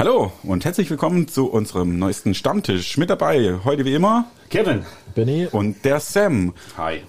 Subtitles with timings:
[0.00, 2.96] Hallo und herzlich willkommen zu unserem neuesten Stammtisch.
[2.98, 4.86] Mit dabei heute wie immer Kevin.
[5.16, 5.48] Benny.
[5.50, 6.54] und der Sam.
[6.76, 7.02] Hi.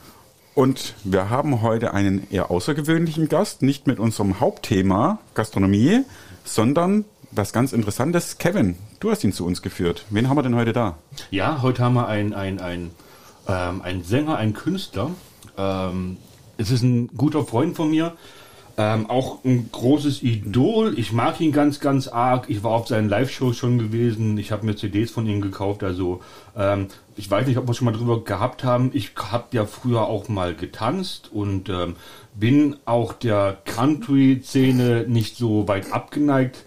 [0.56, 6.02] Und wir haben heute einen eher außergewöhnlichen Gast, nicht mit unserem Hauptthema Gastronomie,
[6.44, 8.40] sondern was ganz Interessantes.
[8.40, 10.06] Kevin, du hast ihn zu uns geführt.
[10.10, 10.98] Wen haben wir denn heute da?
[11.30, 12.90] Ja, heute haben wir einen ein, ein,
[13.48, 15.12] ähm, einen Sänger, einen Künstler.
[15.60, 16.18] Ähm,
[16.58, 18.18] es ist ein guter Freund von mir.
[18.80, 20.98] Ähm, auch ein großes Idol.
[20.98, 22.46] Ich mag ihn ganz, ganz arg.
[22.48, 24.38] Ich war auf seinen Live-Shows schon gewesen.
[24.38, 25.84] Ich habe mir CDs von ihm gekauft.
[25.84, 26.22] Also
[26.56, 26.88] ähm,
[27.18, 28.92] ich weiß nicht, ob wir schon mal drüber gehabt haben.
[28.94, 31.98] Ich habe ja früher auch mal getanzt und ähm,
[32.36, 36.64] bin auch der Country-Szene nicht so weit abgeneigt.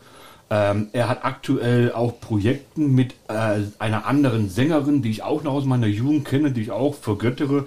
[0.50, 5.54] Ähm, er hat aktuell auch Projekten mit äh, einer anderen Sängerin, die ich auch noch
[5.54, 7.64] aus meiner Jugend kenne, die ich auch vergöttere.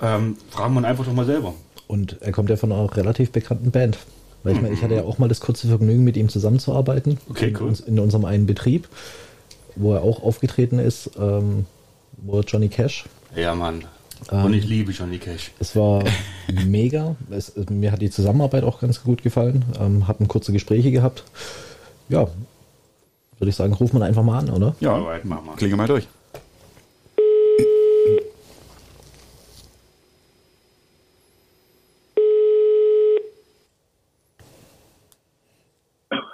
[0.00, 1.54] Ähm, fragen wir einfach doch mal selber.
[1.90, 3.98] Und er kommt ja von einer relativ bekannten Band.
[4.44, 7.18] Weil ich meine, ich hatte ja auch mal das kurze Vergnügen, mit ihm zusammenzuarbeiten.
[7.28, 7.66] Okay, in, cool.
[7.66, 8.86] uns, in unserem einen Betrieb,
[9.74, 11.66] wo er auch aufgetreten ist, ähm,
[12.18, 13.06] wo Johnny Cash.
[13.34, 13.86] Ja, Mann.
[14.30, 15.50] Und ich liebe Johnny Cash.
[15.58, 16.04] Es war
[16.64, 17.16] mega.
[17.28, 19.64] Es, mir hat die Zusammenarbeit auch ganz gut gefallen.
[19.80, 21.24] Ähm, hatten kurze Gespräche gehabt.
[22.08, 22.28] Ja,
[23.40, 24.76] würde ich sagen, ruft man einfach mal an, oder?
[24.78, 25.56] Ja, Alright, mach mal.
[25.56, 26.06] klinge mal durch.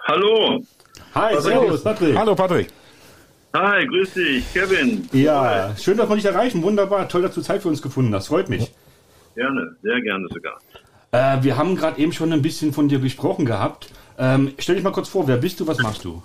[0.07, 0.63] Hallo.
[1.17, 2.15] Hi, servus, Patrick.
[2.15, 2.69] Hallo Patrick.
[3.55, 5.09] Hi, grüß dich, Kevin.
[5.13, 6.63] Ja, schön, dass wir dich erreichen.
[6.63, 7.09] Wunderbar.
[7.09, 8.27] Toll, dass du Zeit für uns gefunden hast.
[8.29, 8.71] Freut mich.
[9.35, 10.61] Gerne, sehr gerne sogar.
[11.13, 13.89] Äh, wir haben gerade eben schon ein bisschen von dir gesprochen gehabt.
[14.19, 16.23] Ähm, stell dich mal kurz vor, wer bist du, was machst du?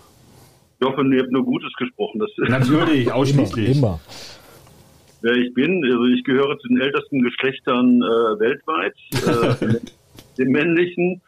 [0.81, 2.19] Ich hoffe, ihr habt nur Gutes gesprochen.
[2.19, 3.78] Das, Natürlich, Immer, ausschließlich.
[3.78, 4.00] immer.
[5.22, 8.95] wer ich bin, also ich gehöre zu den ältesten Geschlechtern äh, weltweit,
[9.69, 9.80] äh,
[10.38, 11.22] den männlichen.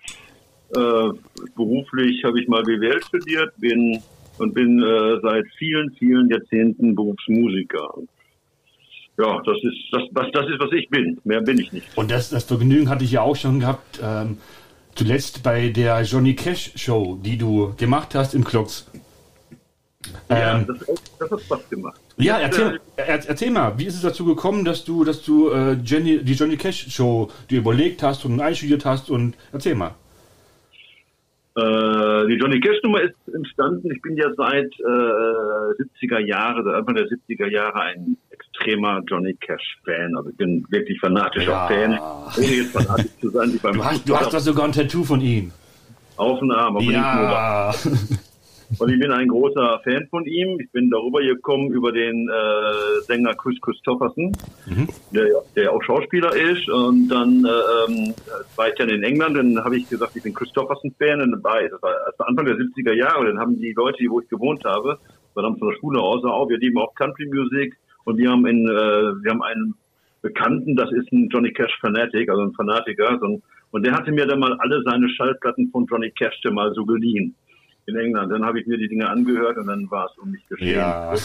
[0.75, 1.11] Äh,
[1.55, 4.01] beruflich habe ich mal BWL studiert, bin
[4.37, 7.93] und bin äh, seit vielen, vielen Jahrzehnten Berufsmusiker.
[9.17, 11.19] Ja, das ist das, was das ist, was ich bin.
[11.23, 11.87] Mehr bin ich nicht.
[11.95, 14.37] Und das, das Vergnügen hatte ich ja auch schon gehabt, ähm,
[14.95, 18.89] zuletzt bei der Johnny Cash Show, die du gemacht hast im Klocks.
[20.29, 20.79] Ja, Ähm, das,
[21.19, 21.99] das hat Spaß gemacht.
[22.17, 25.49] ja, erzähl, äh, er, erzähl mal, wie ist es dazu gekommen, dass du, dass du
[25.49, 29.95] äh, Jenny, die Johnny Cash Show dir überlegt hast und einstudiert hast und erzähl mal.
[31.55, 33.91] Äh, die Johnny Cash Nummer ist entstanden.
[33.91, 39.35] Ich bin ja seit äh, 70er Jahre, seit Anfang der 70er Jahre ein extremer Johnny
[39.35, 40.15] Cash Fan.
[40.17, 41.67] Also ich bin wirklich fanatischer Ja.
[41.67, 41.99] Fan.
[42.37, 43.59] Ohne jetzt fanatisch zu sein.
[43.61, 45.51] Du hast, du hast doch sogar ein Tattoo von ihm.
[46.17, 46.83] auf den Arm, nur.
[46.91, 47.71] Ja.
[48.79, 50.59] Und ich bin ein großer Fan von ihm.
[50.59, 54.31] Ich bin darüber gekommen über den äh, Sänger Chris Christopherson,
[55.11, 56.67] der, ja- der ja auch Schauspieler ist.
[56.69, 57.49] Und dann äh,
[57.91, 58.13] ähm,
[58.55, 61.21] war ich dann in England, dann habe ich gesagt, ich bin Christopherson-Fan.
[61.21, 61.93] Und dann war das war,
[62.27, 63.25] Anfang der 70er Jahre.
[63.27, 64.97] Dann haben die Leute, wo ich gewohnt habe,
[65.33, 67.75] war dann von der Schule aus, auch, wir lieben auch Country Music.
[68.05, 68.71] Und wir haben, in, äh,
[69.23, 69.75] wir haben einen
[70.21, 73.17] Bekannten, das ist ein Johnny Cash Fanatic, also ein Fanatiker.
[73.19, 76.53] So ein, und der hatte mir dann mal alle seine Schallplatten von Johnny Cash dann
[76.53, 77.35] mal so geliehen
[77.85, 78.31] in England.
[78.31, 80.75] Dann habe ich mir die Dinge angehört und dann war es um mich geschehen.
[80.75, 81.13] Ja.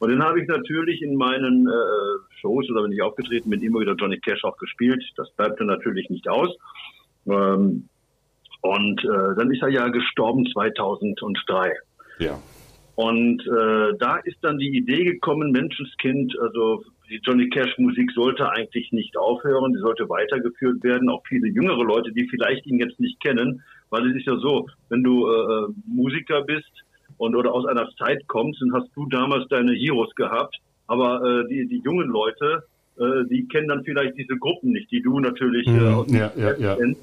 [0.00, 3.80] Und dann habe ich natürlich in meinen äh, Shows oder wenn ich aufgetreten bin, immer
[3.80, 5.02] wieder Johnny Cash auch gespielt.
[5.16, 6.56] Das bleibt dann natürlich nicht aus.
[7.26, 7.88] Ähm,
[8.60, 11.72] und äh, dann ist er ja gestorben 2003.
[12.20, 12.38] ja.
[12.94, 18.50] Und äh, da ist dann die Idee gekommen, Menschenskind, also die Johnny Cash Musik sollte
[18.50, 21.08] eigentlich nicht aufhören, die sollte weitergeführt werden.
[21.08, 24.66] Auch viele jüngere Leute, die vielleicht ihn jetzt nicht kennen, weil es ist ja so,
[24.88, 26.70] wenn du äh, Musiker bist
[27.16, 30.56] und oder aus einer Zeit kommst, dann hast du damals deine Heroes gehabt,
[30.86, 32.64] aber äh, die, die jungen Leute,
[32.98, 36.16] äh, die kennen dann vielleicht diese Gruppen nicht, die du natürlich äh, Mhm, aus dem
[36.16, 36.76] ja, ja, ja.
[36.76, 37.00] kennst.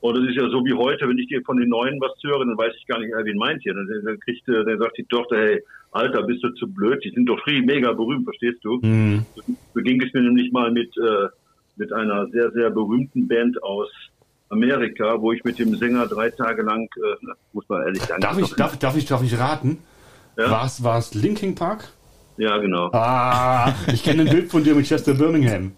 [0.00, 2.38] Und das ist ja so wie heute, wenn ich dir von den Neuen was höre,
[2.38, 3.74] dann weiß ich gar nicht, äh, wen meint ihr.
[3.74, 5.60] Dann, dann, kriegt, äh, dann sagt die Tochter, hey,
[5.90, 7.02] Alter, bist du zu blöd?
[7.04, 8.78] Die sind doch free, mega berühmt, verstehst du?
[8.82, 9.24] Mhm.
[9.74, 11.28] So ging es mir nämlich mal mit, äh,
[11.76, 13.88] mit einer sehr, sehr berühmten Band aus
[14.50, 18.38] Amerika, wo ich mit dem Sänger drei Tage lang, äh, muss man ehrlich sagen, Darf
[18.38, 19.78] ich, darf, darf ich, darf ich raten?
[20.36, 20.50] Ja.
[20.50, 21.88] War's, war's Linkin Park?
[22.38, 22.90] ja genau.
[22.92, 25.72] Ah, ich kenne ein Bild von dir mit Chester Birmingham.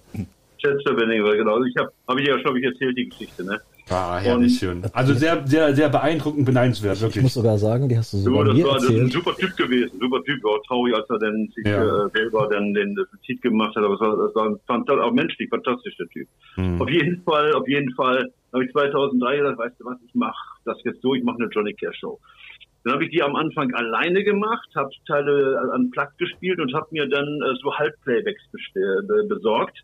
[0.59, 1.63] Chester Benning, genau.
[1.65, 3.61] Ich habe, habe ich ja schon, hab ich erzählt die Geschichte, ne?
[3.91, 4.83] Ah, herrlich schön.
[4.93, 7.33] Also sehr, sehr, sehr beeindruckend, beneidenswert, Ich muss wirklich.
[7.33, 9.13] sogar sagen, die hast du So, sogar das mir war das ist ein erzählt.
[9.13, 10.45] super Typ gewesen, super Typ.
[10.45, 12.07] War auch traurig, als er dann sich Ja.
[12.07, 13.83] äh, selber dann den Suizid gemacht hat.
[13.85, 16.29] Aber es war, das war ein fanta- auch menschlich fantastischer Typ.
[16.55, 16.81] Hm.
[16.81, 20.39] Auf jeden Fall, auf jeden Fall habe ich 2003 gesagt, weißt du was, ich mache
[20.65, 22.19] das jetzt so, ich mache eine Johnny Cash Show.
[22.85, 26.87] Dann habe ich die am Anfang alleine gemacht, habe Teile an Plug gespielt und habe
[26.93, 28.43] mir dann äh, so Halbplaybacks
[29.29, 29.79] besorgt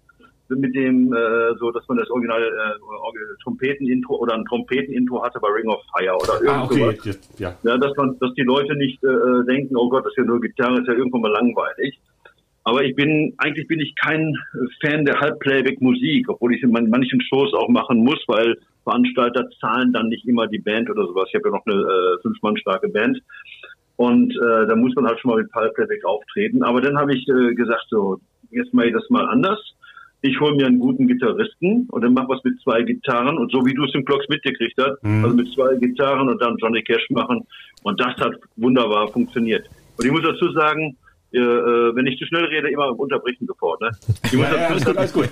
[0.49, 5.49] mit dem, äh, so, dass man das originale äh, Trompeten-Intro oder ein Trompeten-Intro hatte bei
[5.49, 6.81] Ring of Fire oder Ah, okay.
[6.81, 7.39] irgendwas.
[7.39, 7.55] Ja.
[7.63, 10.41] Ja, dass man, dass die Leute nicht äh, denken, oh Gott, das ist ja nur
[10.41, 11.99] Gitarre, ist ja irgendwann mal langweilig.
[12.65, 14.35] Aber ich bin, eigentlich bin ich kein
[14.81, 19.49] Fan der Halbplayback-Musik, obwohl ich es in man- manchen Shows auch machen muss, weil Veranstalter
[19.61, 21.29] zahlen dann nicht immer die Band oder sowas.
[21.29, 23.21] Ich habe ja noch eine äh, fünf Mann starke Band.
[23.97, 26.63] Und äh, da muss man halt schon mal mit Halbplayback auftreten.
[26.65, 28.19] Aber dann habe ich äh, gesagt, so,
[28.51, 29.59] jetzt mache ich das mal anders.
[30.29, 33.65] Ich hole mir einen guten Gitarristen und dann mach was mit zwei Gitarren und so
[33.65, 35.25] wie du es im Clocks mitgekriegt hast, Mhm.
[35.25, 37.43] also mit zwei Gitarren und dann Johnny Cash machen.
[37.83, 39.69] Und das hat wunderbar funktioniert.
[39.99, 40.97] Und ich muss dazu sagen,
[41.33, 43.81] äh, äh, wenn ich zu schnell rede, immer unterbrechen sofort.
[43.81, 43.91] Ne?
[44.25, 45.29] Ich muss Ja, ja, dazu alles gut, sagen, alles gut.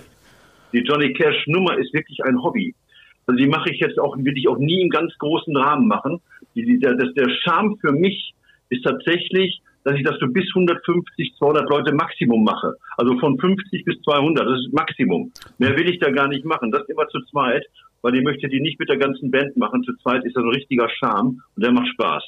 [0.72, 2.74] die Johnny Cash Nummer ist wirklich ein Hobby.
[3.26, 6.20] Also die mache ich jetzt auch, will ich auch nie im ganz großen Rahmen machen.
[6.54, 8.34] Die, die, der, das, der Charme für mich
[8.68, 12.74] ist tatsächlich, dass ich das so bis 150, 200 Leute Maximum mache.
[12.96, 15.30] Also von 50 bis 200, das ist Maximum.
[15.58, 16.72] Mehr will ich da gar nicht machen.
[16.72, 17.64] Das immer zu zweit,
[18.02, 19.82] weil ich möchte die nicht mit der ganzen Band machen.
[19.84, 22.24] Zu zweit ist das ein richtiger Charme und der macht Spaß.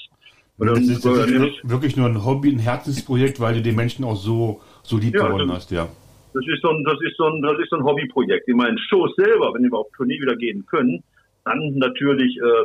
[0.58, 3.76] Und Das ist, das ist ich- wirklich nur ein Hobby, ein Herzensprojekt, weil du den
[3.76, 5.88] Menschen auch so, so lieb Ja, gewonnen hast, ja.
[6.32, 8.46] Das ist so ein, das ist so ein, das ist so ein Hobbyprojekt.
[8.48, 11.02] In meinen Shows selber, wenn wir auf Tournee wieder gehen können,
[11.44, 12.64] dann natürlich äh,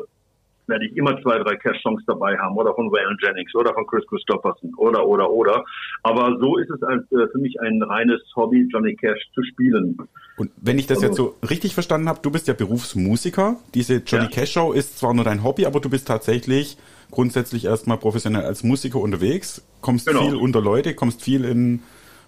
[0.68, 4.06] werde ich immer zwei, drei Cash-Songs dabei haben oder von Waylon Jennings oder von Chris
[4.08, 5.64] Christopherson oder, oder, oder.
[6.04, 9.98] Aber so ist es als, äh, für mich ein reines Hobby, Johnny Cash zu spielen.
[10.38, 13.58] Und wenn ich das Also- jetzt so richtig verstanden habe, du bist ja Berufsmusiker.
[13.74, 14.30] Diese Johnny Ja.
[14.32, 16.78] Cash Show ist zwar nur dein Hobby, aber du bist tatsächlich
[17.10, 20.22] grundsätzlich erstmal professionell als Musiker unterwegs, kommst Genau.
[20.22, 21.82] viel unter Leute, kommst viel in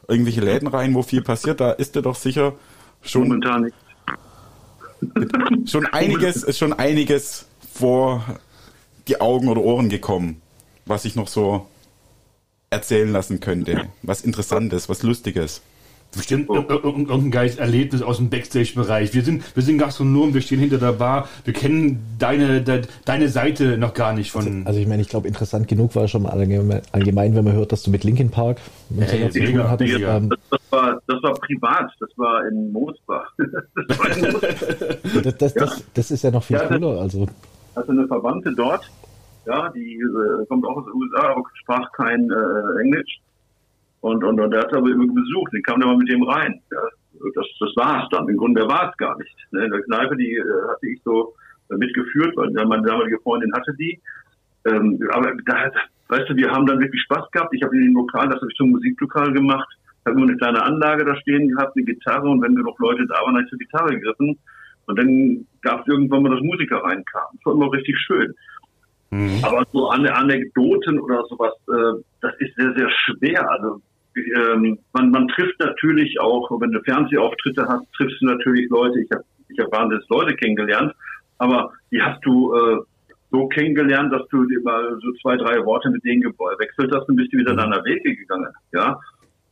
[0.10, 1.62] irgendwelche Läden rein, wo viel passiert.
[1.62, 2.54] Da ist dir doch sicher
[3.02, 3.76] schon, Momentan nicht.
[5.70, 8.24] schon einiges, schon einiges vor
[9.08, 10.42] die Augen oder Ohren gekommen,
[10.86, 11.66] was ich noch so
[12.70, 13.84] erzählen lassen könnte.
[14.02, 15.62] Was Interessantes, was Lustiges.
[16.16, 19.16] Bestimmt ir- ir- irgendein geiles Erlebnis aus dem Backstage-Bereich.
[19.16, 23.30] Wir sind, wir sind Gastronomen, wir stehen hinter der Bar, wir kennen deine, de, deine
[23.30, 24.62] Seite noch gar nicht von.
[24.68, 27.82] Also ich meine, ich glaube, interessant genug war schon mal allgemein, wenn man hört, dass
[27.82, 28.60] du mit Linkin Park
[28.92, 29.94] mit Ey, Sänger zu tun hattest.
[29.94, 30.18] mega.
[30.18, 33.34] Ähm, Das, das, war, das war privat, das war in Moosbach.
[33.88, 35.22] Das war in Moosbach.
[35.24, 37.02] das, das, das, das ist ja noch viel Ja, das- cooler.
[37.02, 37.26] Also
[37.76, 38.90] hatte eine Verwandte dort,
[39.46, 43.20] ja, die äh, kommt auch aus den USA, aber sprach kein äh, Englisch.
[44.02, 46.62] Und, und, und er hat aber immer besucht, ich kam da mal mit dem rein.
[46.72, 46.80] Ja.
[47.36, 48.28] Das, das war's dann.
[48.28, 49.36] Im Grunde war es gar nicht.
[49.52, 49.66] Ne?
[49.66, 51.34] In der Kneipe, die äh, hatte ich so
[51.70, 54.00] äh, mitgeführt, weil meine damalige Freundin hatte die.
[54.66, 55.72] Ähm, aber da,
[56.10, 57.54] weißt du, wir haben dann wirklich Spaß gehabt.
[57.54, 59.68] Ich habe in dem Lokal, das habe ich zum Musiklokal gemacht,
[60.06, 63.16] habe nur eine kleine Anlage da stehen gehabt, eine Gitarre und wenn genug Leute da
[63.16, 64.38] waren, habe ich zur Gitarre gegriffen.
[64.86, 67.38] Und dann gab es irgendwann mal, dass Musiker reinkamen.
[67.38, 68.34] Das war immer richtig schön.
[69.44, 73.50] Aber so Ane Anekdoten oder sowas, äh, das ist sehr, sehr schwer.
[73.52, 73.82] Also
[74.16, 79.02] ähm, man, man trifft natürlich auch, wenn du Fernsehauftritte hast, triffst du natürlich Leute.
[79.02, 80.94] Ich habe ich hab wahnsinnig Leute kennengelernt,
[81.38, 82.78] aber die hast du äh,
[83.30, 87.16] so kennengelernt, dass du dir mal so zwei, drei Worte mit denen gewechselt hast und
[87.16, 88.52] bist du wieder deiner Wege gegangen.
[88.72, 89.00] Ja,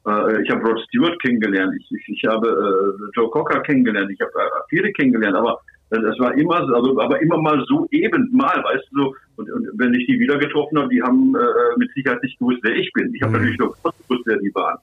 [0.04, 4.32] ich habe Rod Stewart kennengelernt, ich, ich, ich habe äh, Joe Cocker kennengelernt, ich habe
[4.36, 5.60] äh, viele kennengelernt, aber
[5.92, 9.16] äh, das war immer so, also, aber immer mal so eben mal, weißt du, so,
[9.36, 12.60] und, und wenn ich die wieder getroffen habe, die haben äh, mit Sicherheit nicht gewusst,
[12.64, 13.14] wer ich bin.
[13.14, 13.38] Ich habe Mhm.
[13.38, 13.76] natürlich nur
[14.08, 14.78] gewusst, wer die waren.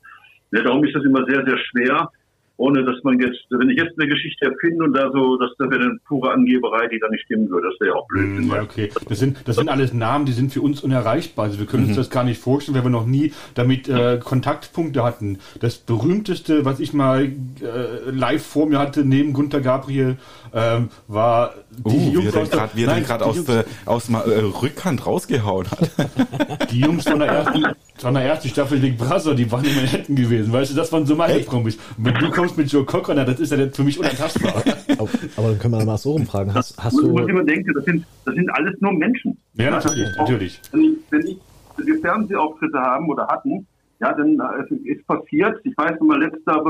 [0.53, 2.11] Ja, darum ist das immer sehr, sehr schwer,
[2.59, 5.71] ohne dass man jetzt, wenn ich jetzt eine Geschichte erfinde und da so, das, das
[5.71, 7.69] wäre eine pure Angeberei, die dann nicht stimmen würde.
[7.71, 8.45] Das wäre ja auch blöd.
[8.53, 8.91] Ja, okay.
[9.09, 11.47] Das sind, das sind alles Namen, die sind für uns unerreichbar.
[11.47, 11.89] Also wir können Mhm.
[11.91, 15.39] uns das gar nicht vorstellen, weil wir noch nie damit äh, Kontaktpunkte hatten.
[15.61, 20.17] Das berühmteste, was ich mal äh, live vor mir hatte, neben Gunter Gabriel,
[20.53, 21.55] ähm, war
[21.85, 23.47] Uh, wie er den aus der- gerade wie er den Nein, gerade die aus Jungs-
[23.47, 26.71] der aus der äh, Rückhand rausgehauen hat.
[26.73, 27.65] Die Jungs von der ersten,
[27.99, 31.07] von der ersten Staffel Big Brother, die waren in Manhattan gewesen, weißt du, das waren
[31.07, 31.77] so meine Promis.
[31.97, 34.55] Und wenn du kommst mit Joe Cocker, na, das ist ja für mich unantastbar.
[34.99, 36.55] aber, aber dann können wir mal so rumfragen.
[36.55, 39.37] Hast, hast muss, du, muss immer denken, das sind, das sind alles nur Menschen.
[39.55, 40.61] Ja, natürlich, natürlich.
[40.73, 41.39] Wenn ich, wenn ich
[41.79, 43.67] wenn wir Fernsehauftritte haben oder hatten,
[44.01, 45.59] ja, dann äh, ist passiert.
[45.65, 46.63] Ich weiß noch mal, letztes Jahr,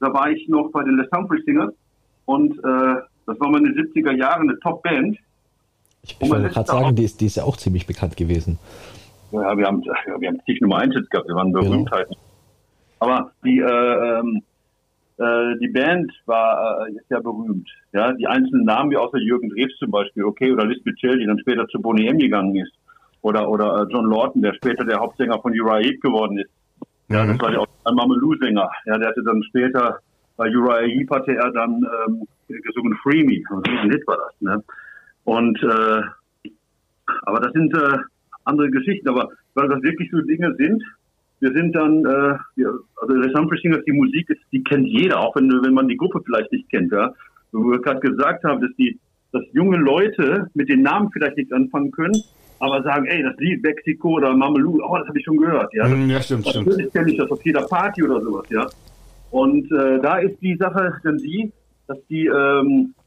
[0.00, 1.72] da war ich noch bei den Les Humphrey Singers
[2.26, 5.16] und äh, das war mal in den 70er Jahren eine Top-Band.
[6.02, 8.58] ich, ich wollte gerade sagen, auch- die ist, die ist ja auch ziemlich bekannt gewesen.
[9.32, 12.16] Ja, wir haben, ja, wir haben zig Nummer 1 Hits gehabt, wir waren Berühmtheiten.
[12.98, 14.42] Aber die, äh, ähm,
[15.18, 17.68] äh, die Band war äh, ist ja berühmt.
[17.92, 21.26] Ja, die einzelnen Namen, wie außer Jürgen Drews zum Beispiel, okay, oder Liz Mitchell, die
[21.26, 22.72] dann später zu Boney M gegangen ist.
[23.22, 26.50] Oder, oder äh, John Lawton, der später der Hauptsänger von Uriah Heep geworden ist.
[27.08, 28.70] Ja, das war ja auch ein Mamelou-Sänger.
[28.84, 30.00] Ja, der hatte dann später,
[30.36, 33.42] bei Uriah Heep hatte er dann ähm, gesungen Free Me.
[33.50, 34.64] Also ein Hit war das, ne?
[35.24, 36.02] Und, äh,
[37.22, 37.98] aber das sind äh,
[38.46, 39.08] andere Geschichten.
[39.08, 40.82] Aber weil das wirklich so Dinge sind,
[41.40, 45.20] wir sind dann, äh, wir, also der Sunfish Singers, die Musik ist, die kennt jeder,
[45.20, 47.12] auch wenn, wenn man die Gruppe vielleicht nicht kennt, ja.
[47.52, 48.98] Wo wir gerade gesagt haben, dass die,
[49.32, 52.14] dass junge Leute mit den Namen vielleicht nichts anfangen können,
[52.58, 55.86] aber sagen, ey, das Lied Mexiko oder Mamelou, oh, das habe ich schon gehört, ja.
[55.86, 56.66] Mm, ja, stimmt, stimmt.
[56.66, 58.66] Natürlich kenne ich das auf jeder Party oder sowas, ja.
[59.30, 61.52] Und äh, da ist die Sache dann die,
[61.86, 63.05] dass die, ähm, äh,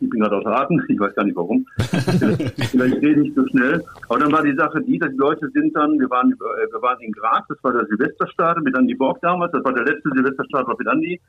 [0.00, 1.64] ich bin gerade außer Atem, ich weiß gar nicht warum.
[1.78, 3.84] Vielleicht rede ich so schnell.
[4.08, 6.82] Aber dann war die Sache die, dass die Leute sind dann, wir waren, äh, wir
[6.82, 10.10] waren in Graz, das war der Silvesterstart mit Andy Borg damals, das war der letzte
[10.14, 11.20] Silvesterstart mit Andy.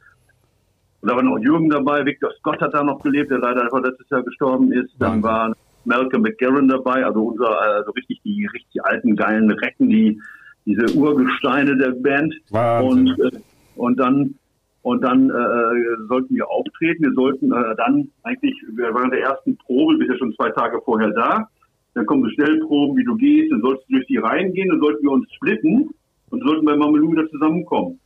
[1.01, 4.09] Und da war noch Jürgen dabei, Victor Scott hat da noch gelebt, der leider letztes
[4.09, 4.93] Jahr gestorben ist.
[4.99, 5.53] Dann war
[5.85, 10.19] Malcolm McGarren dabei, also unser, also richtig die richtig alten geilen Recken, die
[10.65, 12.33] diese Urgesteine der Band.
[12.49, 13.13] Wahnsinn.
[13.13, 13.39] Und, äh,
[13.75, 14.35] und dann
[14.83, 17.03] und dann äh, sollten wir auftreten.
[17.03, 20.81] Wir sollten äh, dann eigentlich, wir waren der ersten Probe, bist ja schon zwei Tage
[20.83, 21.47] vorher da.
[21.93, 24.79] Dann kommen so Schnellproben, wie du gehst, dann sollst du durch die Reihen gehen, dann
[24.79, 25.89] sollten wir uns splitten
[26.29, 27.99] und sollten bei Mamelou wieder zusammenkommen.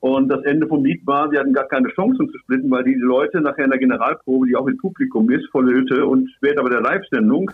[0.00, 2.84] Und das Ende vom Lied war, wir hatten gar keine Chance, uns zu splitten, weil
[2.84, 6.62] die Leute nachher in der Generalprobe, die auch mit Publikum ist, volle Hütte und später
[6.62, 7.50] bei der Live-Sendung,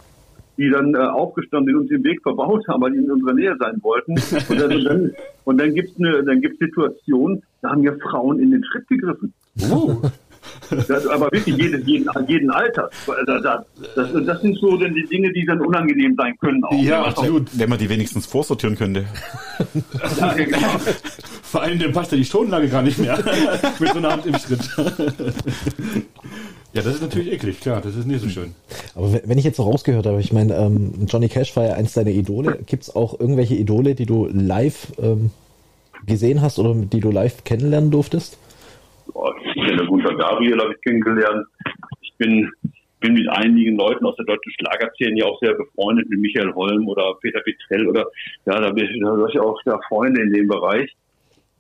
[0.56, 3.34] die dann äh, aufgestanden sind und uns den Weg verbaut haben, weil die in unserer
[3.34, 4.12] Nähe sein wollten.
[4.12, 5.12] Und dann, und dann,
[5.44, 9.32] und dann gibt's eine, dann gibt's Situationen, da haben wir Frauen in den Schritt gegriffen.
[9.70, 10.02] Oh.
[10.88, 12.90] Das, aber wirklich jeden, jeden, jeden Alters.
[13.26, 13.42] Das,
[13.94, 16.62] das, das sind so denn die Dinge, die dann unangenehm sein können.
[16.64, 16.72] Auch.
[16.72, 17.58] Ja, Wenn man- absolut.
[17.58, 19.04] Wenn man die wenigstens vorsortieren könnte.
[20.18, 20.58] Ja, genau.
[21.42, 23.16] Vor allem, dann passt ja die Stundenlage gar nicht mehr.
[23.78, 24.60] Mit so einer Hand im Schritt.
[26.72, 28.54] ja, das ist natürlich eklig, klar, das ist nicht so schön.
[28.94, 31.74] Aber wenn- wenn ich jetzt so rausgehört habe, ich meine, ähm, Johnny Cash war ja
[31.74, 32.58] eins deiner Idole.
[32.66, 35.30] Gibt es auch irgendwelche Idole, die du live ähm,
[36.06, 38.38] gesehen hast oder die du live kennenlernen durftest?
[39.06, 41.46] Ich kenne Gunther Gabriel, habe ich kennengelernt.
[42.00, 42.50] Ich bin,
[43.00, 46.88] bin mit einigen Leuten aus der deutschen Schlagerszene ja auch sehr befreundet, mit Michael Holm
[46.88, 48.06] oder Peter Petrell oder
[48.46, 50.90] ja, da bin ich, da habe ich auch da Freunde in dem Bereich.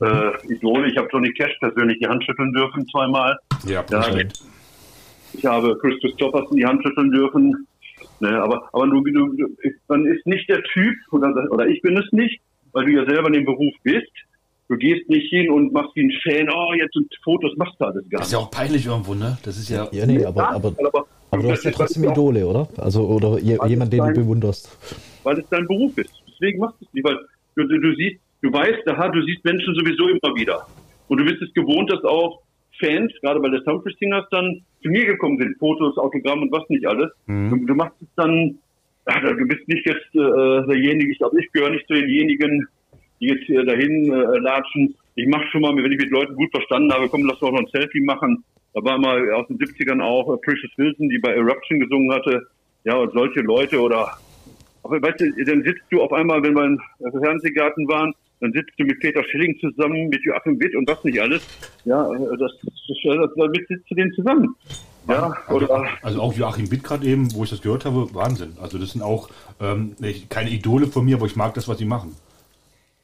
[0.00, 3.38] Äh, Idole, ich habe Johnny Cash persönlich die Hand schütteln dürfen zweimal.
[3.66, 4.06] Ja, Ja.
[5.34, 7.66] Ich habe Chris Christopherson die Hand schütteln dürfen.
[8.20, 9.56] Ne, aber aber du, du, du,
[9.88, 12.40] man ist nicht der Typ, oder, oder ich bin es nicht,
[12.72, 14.12] weil du ja selber in dem Beruf bist.
[14.72, 17.84] Du gehst nicht hin und machst wie ein Fan, oh, jetzt sind Fotos, machst du
[17.84, 18.40] alles gar Das ist nicht.
[18.40, 19.36] ja auch peinlich irgendwo, ne?
[19.44, 19.86] Das ist ja.
[19.92, 20.74] Ja, nee, aber, aber,
[21.30, 22.66] aber du hast ja trotzdem Idole, oder?
[22.78, 24.14] Also, oder je, jemand, den du sein.
[24.14, 24.78] bewunderst.
[25.24, 26.10] weil es dein Beruf ist.
[26.26, 27.18] Deswegen machst du es nicht, weil
[27.54, 30.66] du, du, du siehst, du weißt, aha, du siehst Menschen sowieso immer wieder.
[31.08, 32.40] Und du bist es gewohnt, dass auch
[32.80, 36.66] Fans, gerade bei der Soundfish Singers, dann zu mir gekommen sind, Fotos, Autogramm und was
[36.70, 37.10] nicht alles.
[37.26, 38.56] Du, du machst es dann,
[39.06, 42.66] ja, du bist nicht jetzt äh, derjenige, ich glaube, ich gehöre nicht zu denjenigen,
[43.22, 44.94] die jetzt hier dahin äh, latschen.
[45.14, 47.60] Ich mache schon mal, wenn ich mit Leuten gut verstanden habe, komm, lass doch noch
[47.60, 48.44] ein Selfie machen.
[48.74, 52.46] Da war mal aus den 70ern auch äh, Precious Wilson, die bei Eruption gesungen hatte.
[52.84, 54.18] Ja, und solche Leute oder
[54.84, 56.80] aber weißt du, dann sitzt du auf einmal, wenn wir im
[57.22, 61.20] Fernsehgarten waren, dann sitzt du mit Peter Schilling zusammen, mit Joachim Witt und was nicht
[61.20, 61.42] alles.
[61.84, 64.56] Ja, äh, das, das, damit sitzt du den zusammen.
[65.08, 68.54] Ja, oder Also auch Joachim Witt gerade eben, wo ich das gehört habe, Wahnsinn.
[68.60, 69.28] Also das sind auch
[69.60, 69.94] ähm,
[70.28, 72.16] keine Idole von mir, aber ich mag das, was sie machen.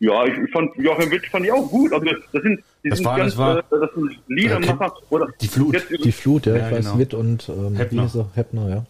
[0.00, 1.92] Ja, ich ich fand Joachim Witt fand ich auch gut.
[1.92, 5.28] Also das sind, die Das sind war- ganz, das war- äh, das sind Liedermacher oder
[5.40, 5.74] Die Flut.
[5.74, 6.98] Jetzt, Die Flut, ja, Ja, ich weiß, genau.
[6.98, 8.10] Witt und ähm, Heppner.
[8.14, 8.26] er?
[8.36, 8.86] Heppner, ja.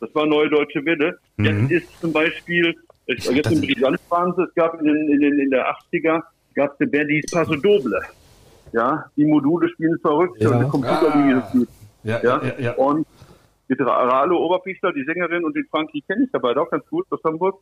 [0.00, 1.18] Das war Neue Deutsche Welle.
[1.36, 1.68] Mhm.
[1.68, 2.74] Jetzt ist zum Beispiel,
[3.06, 3.50] ich, jetzt
[4.10, 6.22] waren sie, es gab in, den, in, den, in der 80er,
[6.54, 8.00] gab es eine Band, die hieß Paso Doble.
[8.72, 10.50] Ja, die Module spielen verrückt Ja.
[10.50, 11.48] und der Computerlinie Ah.
[11.48, 11.68] spielt.
[12.04, 12.72] Ja, Ja, ja, ja.
[12.74, 13.06] und
[13.68, 17.20] mit Ralo Oberpichler, die Sängerin und den Frankie kenne ich dabei auch ganz gut aus
[17.24, 17.58] Hamburg.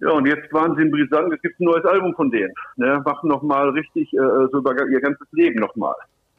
[0.00, 2.52] Ja, und jetzt waren sie in Brisant, es gibt ein neues Album von denen.
[2.76, 4.18] Ne, machen nochmal richtig, äh,
[4.50, 5.94] so über ihr ganzes Leben nochmal.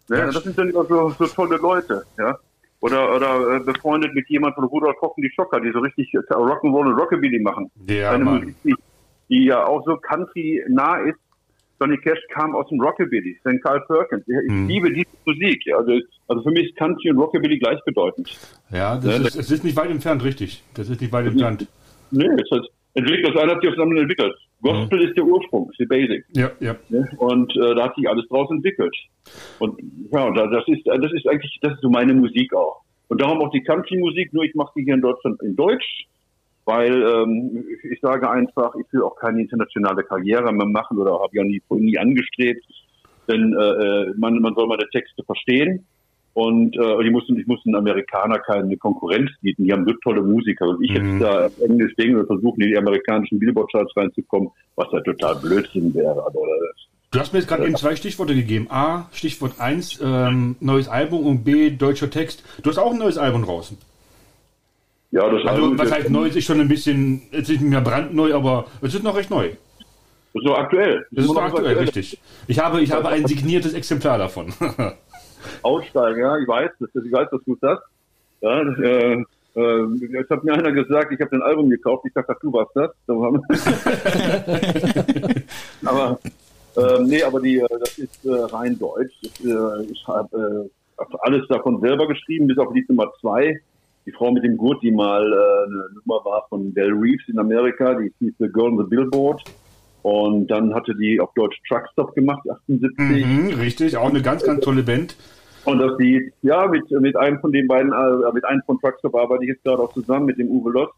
[0.09, 0.25] Ne, Ja.
[0.31, 2.37] das sind dann immer so, so tolle Leute, ja.
[2.79, 6.17] Oder, oder äh, befreundet mit jemand von Rudolf Hocken, die Schocker, die so richtig äh,
[6.17, 7.69] Rock'n'Roll und Rockabilly machen.
[7.87, 8.23] Ja, Eine.
[8.25, 8.75] Musik, die,
[9.29, 11.19] die ja auch so country nah ist.
[11.79, 13.61] Johnny Cash kam aus dem Rockabilly, St.
[13.63, 14.23] Carl Perkins.
[14.27, 14.67] Ich, Mhm.
[14.67, 15.63] liebe diese Musik.
[15.75, 15.93] Also,
[16.27, 18.35] also für mich ist Country und Rockabilly gleichbedeutend.
[18.71, 20.63] Ja, das Ja, ist, es ist nicht weit entfernt, richtig.
[20.75, 21.67] Das ist nicht weit entfernt.
[22.11, 24.33] Nee, es hat entwickelt, das eine hat sich aufs andere entwickelt.
[24.61, 26.23] Gospel ist der Ursprung, ist die Basic.
[26.35, 26.75] Ja, ja.
[26.89, 27.09] Ne?
[27.17, 28.95] Und äh, da hat sich alles draus entwickelt.
[29.59, 29.79] Und
[30.11, 32.81] ja, und da- das ist das ist eigentlich das ist so meine Musik auch.
[33.07, 36.05] Und darum auch die Country-Musik, nur ich mache die hier in Deutschland in Deutsch,
[36.65, 41.35] weil ähm, ich sage einfach, ich will auch keine internationale Karriere mehr machen oder habe
[41.35, 42.63] ja nie, nie angestrebt,
[43.27, 45.85] denn äh, man, man soll meine Texte verstehen.
[46.33, 49.65] Und äh, ich muss, ich muss den Amerikaner keine Konkurrenz bieten.
[49.65, 50.65] Die haben so tolle Musiker.
[50.69, 51.19] Und ich Mhm.
[51.19, 55.35] jetzt da auf Englisch singen und versuchen, in die amerikanischen Billboard-Charts reinzukommen, was ja total
[55.35, 56.23] Blödsinn wäre.
[56.25, 58.67] Also, das- Du hast mir jetzt gerade eben zwei Stichworte gegeben.
[58.69, 62.41] A, Stichwort 1, ähm, neues Album und B, deutscher Text.
[62.63, 63.77] Du hast auch ein neues Album draußen.
[65.11, 66.27] ja, das Also, Album was heißt neu?
[66.27, 69.49] Ist schon ein bisschen, es ist nicht mehr brandneu, aber es ist noch recht neu.
[70.33, 71.05] Das ist noch aktuell.
[71.11, 72.17] Das ist noch aktuell, richtig.
[72.47, 74.53] Ich habe, ich habe ein signiertes Exemplar davon.
[75.61, 77.79] Aussteigen, ja, ich weiß, dass, ich weiß, dass du das.
[78.41, 79.23] Ja, äh,
[79.55, 82.05] äh, jetzt hat mir einer gesagt, ich habe ein Album gekauft.
[82.07, 82.91] Ich dachte, ach, du warst das.
[85.85, 86.19] aber
[86.77, 89.13] äh, nee, aber die, äh, das ist äh, rein deutsch.
[89.21, 93.59] Ich, äh, ich habe äh, alles davon selber geschrieben, bis auf Lied Nummer zwei.
[94.05, 97.37] Die Frau mit dem Gurt, die mal äh, eine Nummer war von Del Reeves in
[97.37, 99.43] Amerika, die hieß The Girl on the Billboard.
[100.03, 102.97] Und dann hatte die auf Deutsch Truckstop gemacht, 78.
[102.97, 105.15] Mhm, richtig, auch eine ganz, ganz tolle Band.
[105.65, 109.13] Und das Lied, ja, mit, mit einem von den beiden, äh, mit einem von Truckstop
[109.15, 110.93] arbeite ich jetzt gerade auch zusammen, mit dem Uwe Lost,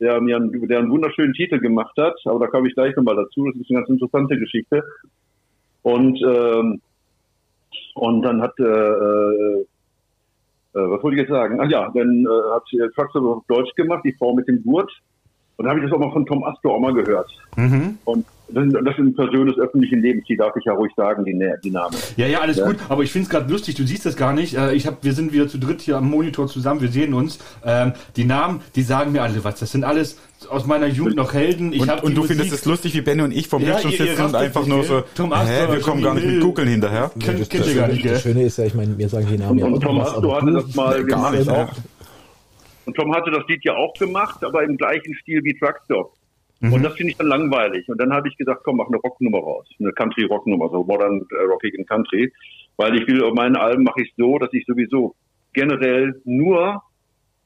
[0.00, 3.16] der mir einen, der einen wunderschönen Titel gemacht hat, aber da komme ich gleich nochmal
[3.16, 4.84] dazu, das ist eine ganz interessante Geschichte.
[5.82, 6.82] Und, ähm,
[7.94, 9.64] und dann hat, äh, äh,
[10.74, 11.58] was wollte ich jetzt sagen?
[11.60, 12.64] Ach ja, dann äh, hat
[12.94, 14.92] Truckstop auf Deutsch gemacht, die Frau mit dem Gurt.
[15.56, 17.30] Und da habe ich das auch mal von Tom Astor auch mal gehört.
[17.56, 17.98] Mhm.
[18.04, 20.92] Und das ist, das ist ein Person des öffentlichen Lebens, die darf ich ja ruhig
[20.96, 21.96] sagen, die, die Namen.
[22.16, 22.66] Ja, ja, alles ja.
[22.66, 24.56] gut, aber ich finde es gerade lustig, du siehst das gar nicht.
[24.56, 27.38] Äh, ich hab, wir sind wieder zu dritt hier am Monitor zusammen, wir sehen uns.
[27.64, 29.58] Ähm, die Namen, die sagen mir alle was.
[29.58, 31.72] Das sind alles aus meiner Jugend noch Helden.
[31.72, 34.06] Ich und, und du Musik findest es lustig, wie Benny und ich vom Ja, Bildschirm
[34.06, 36.40] sitzen und einfach nur so, Tom hä, Astor, wir kommen gar nicht mit.
[36.40, 37.10] Googeln hinterher.
[37.18, 38.22] Kennt, das, das, ihr gar nicht, das?
[38.22, 40.52] Schöne ist ja, ich meine, wir sagen die Namen Und, ja und Tom Astor hatte
[40.52, 41.82] das mal gar gemacht.
[42.86, 46.14] Und Tom hatte das Lied ja auch gemacht, aber im gleichen Stil wie Truckstop.
[46.60, 46.72] Mhm.
[46.72, 47.88] Und das finde ich dann langweilig.
[47.88, 49.66] Und dann habe ich gesagt, komm, mach eine Rocknummer raus.
[49.78, 52.32] Eine Country-Rocknummer, so Modern äh, Rockigen Country.
[52.76, 55.14] Weil ich will, auf meinen Alben mache ich so, dass ich sowieso
[55.52, 56.82] generell nur,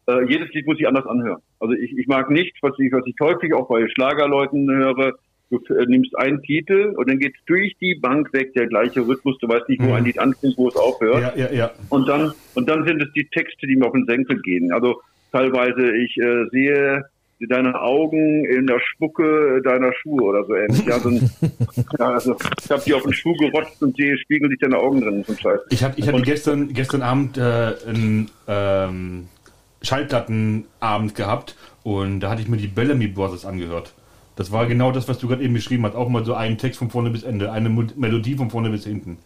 [0.07, 1.41] äh, jedes Lied muss ich anders anhören.
[1.59, 5.15] Also ich, ich mag nicht, was ich, was ich häufig auch bei Schlagerleuten höre,
[5.51, 9.39] du äh, nimmst einen Titel und dann geht durch die Bank weg der gleiche Rhythmus,
[9.39, 9.93] du weißt nicht, wo Mhm.
[9.93, 11.37] ein Lied anfängt, wo es aufhört.
[11.37, 11.71] Ja, ja, ja.
[11.89, 14.73] Und dann, und dann sind es die Texte, die mir auf den Senkel gehen.
[14.73, 15.01] Also
[15.33, 17.05] teilweise, ich äh, sehe
[17.49, 20.85] deine Augen in der Spucke deiner Schuhe oder so ähnlich.
[20.85, 21.31] Ja, so ein,
[21.99, 25.01] ja, also, ich habe die auf den Schuh gerotzt und sehe, spiegeln sich deine Augen
[25.01, 25.25] drin.
[25.27, 25.61] So Scheiß.
[25.71, 29.29] Ich, hab, ich hatte gestern, gestern Abend äh, einen ähm,
[29.83, 33.95] Schallplattenabend gehabt und da hatte ich mir die Bellamy Brothers angehört.
[34.37, 35.95] Das war genau das, was du gerade eben beschrieben hast.
[35.95, 39.19] Auch mal so einen Text von vorne bis Ende, eine Melodie von vorne bis hinten.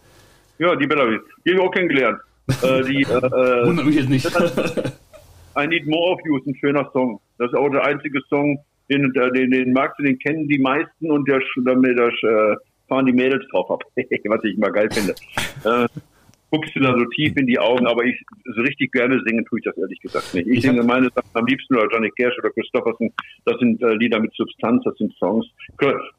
[0.57, 1.17] Ja, die Bellamy.
[1.45, 2.19] Die habe ich auch kennengelernt.
[2.61, 4.29] äh, die, äh, äh, Wundert mich jetzt nicht.
[5.57, 7.19] I Need More of You ist ein schöner Song.
[7.37, 11.11] Das ist auch der einzige Song, den, den, den magst du, den kennen die meisten
[11.11, 12.55] und der, damit da äh,
[12.87, 13.83] fahren die Mädels drauf ab.
[13.95, 15.15] Was ich immer geil finde.
[15.63, 15.87] Äh,
[16.51, 18.15] guckst du da so tief in die Augen, aber ich
[18.55, 20.47] so richtig gerne singen tue ich das ehrlich gesagt nicht.
[20.47, 23.11] Ich, Ich singe meine Sachen am liebsten oder Johnny Cash oder Christopherson.
[23.45, 25.45] Das sind äh, Lieder mit Substanz, das sind Songs.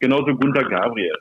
[0.00, 1.16] Genauso Gunter Gabriel.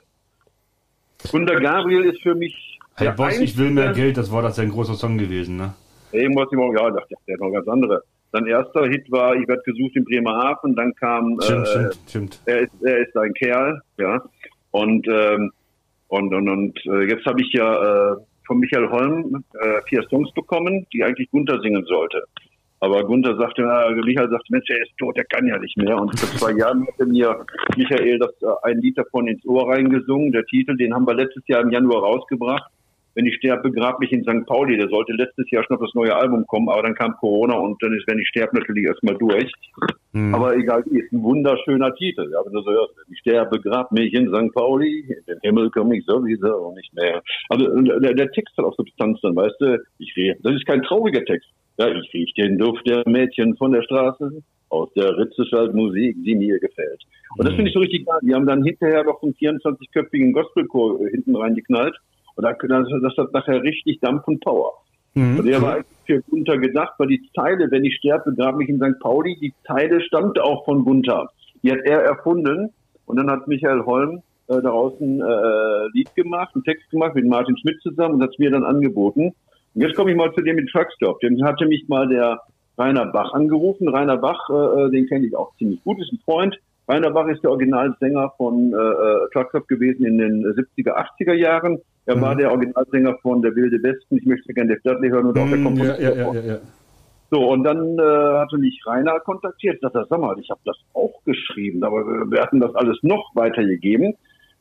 [1.30, 4.58] Gunter Gabriel ist für mich Hey der Boss, ich will mehr Geld, das war das
[4.58, 5.74] ein großer Song gewesen, ne?
[6.16, 8.02] Irgendwas im ja, dachte ich, der hat noch ganz andere.
[8.32, 12.40] Sein erster Hit war Ich werde gesucht in Bremerhaven, dann kam Stimmt, äh, stimmt, stimmt.
[12.46, 14.22] er ist er ist ein Kerl, ja.
[14.70, 15.52] Und ähm,
[16.08, 20.32] und und, und äh, jetzt habe ich ja äh, von Michael Holm äh, vier Songs
[20.34, 22.22] bekommen, die eigentlich Gunther singen sollte.
[22.80, 25.96] Aber Gunther sagte, äh, Michael sagte, Mensch, er ist tot, er kann ja nicht mehr.
[25.98, 27.44] Und vor zwei Jahren hatte mir
[27.76, 30.32] Michael das äh, ein Lied davon ins Ohr reingesungen.
[30.32, 32.70] Der Titel, den haben wir letztes Jahr im Januar rausgebracht.
[33.16, 34.46] Wenn ich sterbe, begrab mich in St.
[34.46, 34.76] Pauli.
[34.76, 37.82] Der sollte letztes Jahr schon auf das neue Album kommen, aber dann kam Corona und
[37.82, 39.50] dann ist, wenn ich sterbe, natürlich erstmal durch.
[40.12, 40.34] Hm.
[40.34, 42.30] Aber egal, ist ein wunderschöner Titel.
[42.32, 44.54] Ja, wenn du so hörst, wenn ich sterbe, grab mich in St.
[44.54, 47.22] Pauli, in den Himmel komme ich sowieso nicht mehr.
[47.48, 50.82] Also der, der Text hat auch Substanz dann, weißt du, ich riech, das ist kein
[50.82, 51.48] trauriger Text.
[51.78, 56.16] Ja, ich riech den Duft der Mädchen von der Straße, aus der Ritze schallt Musik,
[56.24, 57.02] die mir gefällt.
[57.36, 57.56] Und das Mhm.
[57.56, 58.18] finde ich so richtig geil.
[58.22, 61.96] Die haben dann hinterher noch einen 24-köpfigen Gospelchor äh, hinten reingeknallt.
[62.36, 64.72] Und da, das, hat nachher richtig Dampf und Power.
[65.14, 65.38] Mhm.
[65.38, 68.68] Und der war eigentlich für Gunther gedacht, weil die Zeile, wenn ich sterbe, begrab mich
[68.68, 69.00] in St.
[69.00, 71.30] Pauli, die Zeile stammte auch von Gunther.
[71.62, 72.70] Die hat er erfunden
[73.06, 77.26] und dann hat Michael Holm äh, daraus ein äh, Lied gemacht, einen Text gemacht mit
[77.26, 79.34] Martin Schmidt zusammen und hat es mir dann angeboten.
[79.74, 81.20] Und jetzt komme ich mal zu dem mit Truckstop.
[81.20, 82.40] Den hatte mich mal der
[82.78, 83.88] Rainer Bach angerufen.
[83.88, 86.58] Rainer Bach, äh, den kenne ich auch ziemlich gut, ist ein Freund.
[86.88, 91.78] Rainer Bach ist der Originalsänger von äh, äh, Truckstop gewesen in den 70er, 80er Jahren.
[92.06, 92.38] Er war Mhm.
[92.38, 94.16] der Originalsänger von Der Wilde Westen.
[94.18, 96.00] Ich möchte gerne Def Dudley hören und auch der Hm, ja, Komponist.
[96.00, 96.58] ja, ja, ja, ja.
[97.32, 98.02] So, und dann äh,
[98.38, 102.40] hatte mich Rainer kontaktiert, sagt er, sag mal, ich habe das auch geschrieben, aber wir
[102.40, 104.14] hatten das alles noch weitergegeben.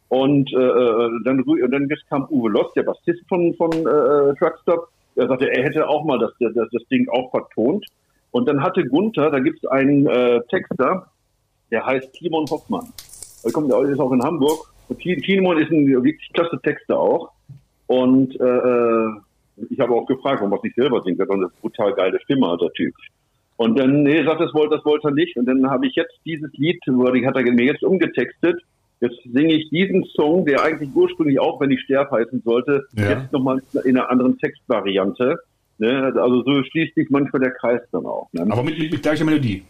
[0.10, 4.88] Und äh, äh, dann, und dann kam Uwe Loss, der Bassist von, von äh, Truckstop,
[5.16, 7.86] der sagte, er hätte auch mal das, das, das Ding auch vertont.
[8.32, 11.08] Und dann hatte Gunther, da gibt es einen äh, Texter,
[11.72, 12.88] der heißt Timon Hoffmann.
[13.44, 14.72] Der kommt, der ist auch in Hamburg.
[14.90, 17.32] Und Ti- Timon ist ein wirklich klasse Texter auch.
[17.88, 19.10] Und äh, äh,
[19.70, 21.20] ich habe auch gefragt, warum es nicht selber singt.
[21.20, 22.94] Er hat eine brutal geile Stimme, hat der Typ.
[23.58, 25.38] Und dann, nee, sagt, das wollte, das wollte er nicht.
[25.38, 28.62] Und dann habe ich jetzt dieses Lied, hat er mir jetzt umgetextet.
[29.02, 33.12] Jetzt singe ich diesen Song, der eigentlich ursprünglich auch, wenn ich sterbe, heißen sollte, Ja.
[33.12, 35.38] jetzt nochmal in einer anderen Textvariante.
[35.78, 36.14] Ne?
[36.16, 38.28] Also so schließt sich manchmal der Kreis dann auch.
[38.34, 38.46] Ne?
[38.50, 39.64] Aber mit, mit, mit gleicher Melodie.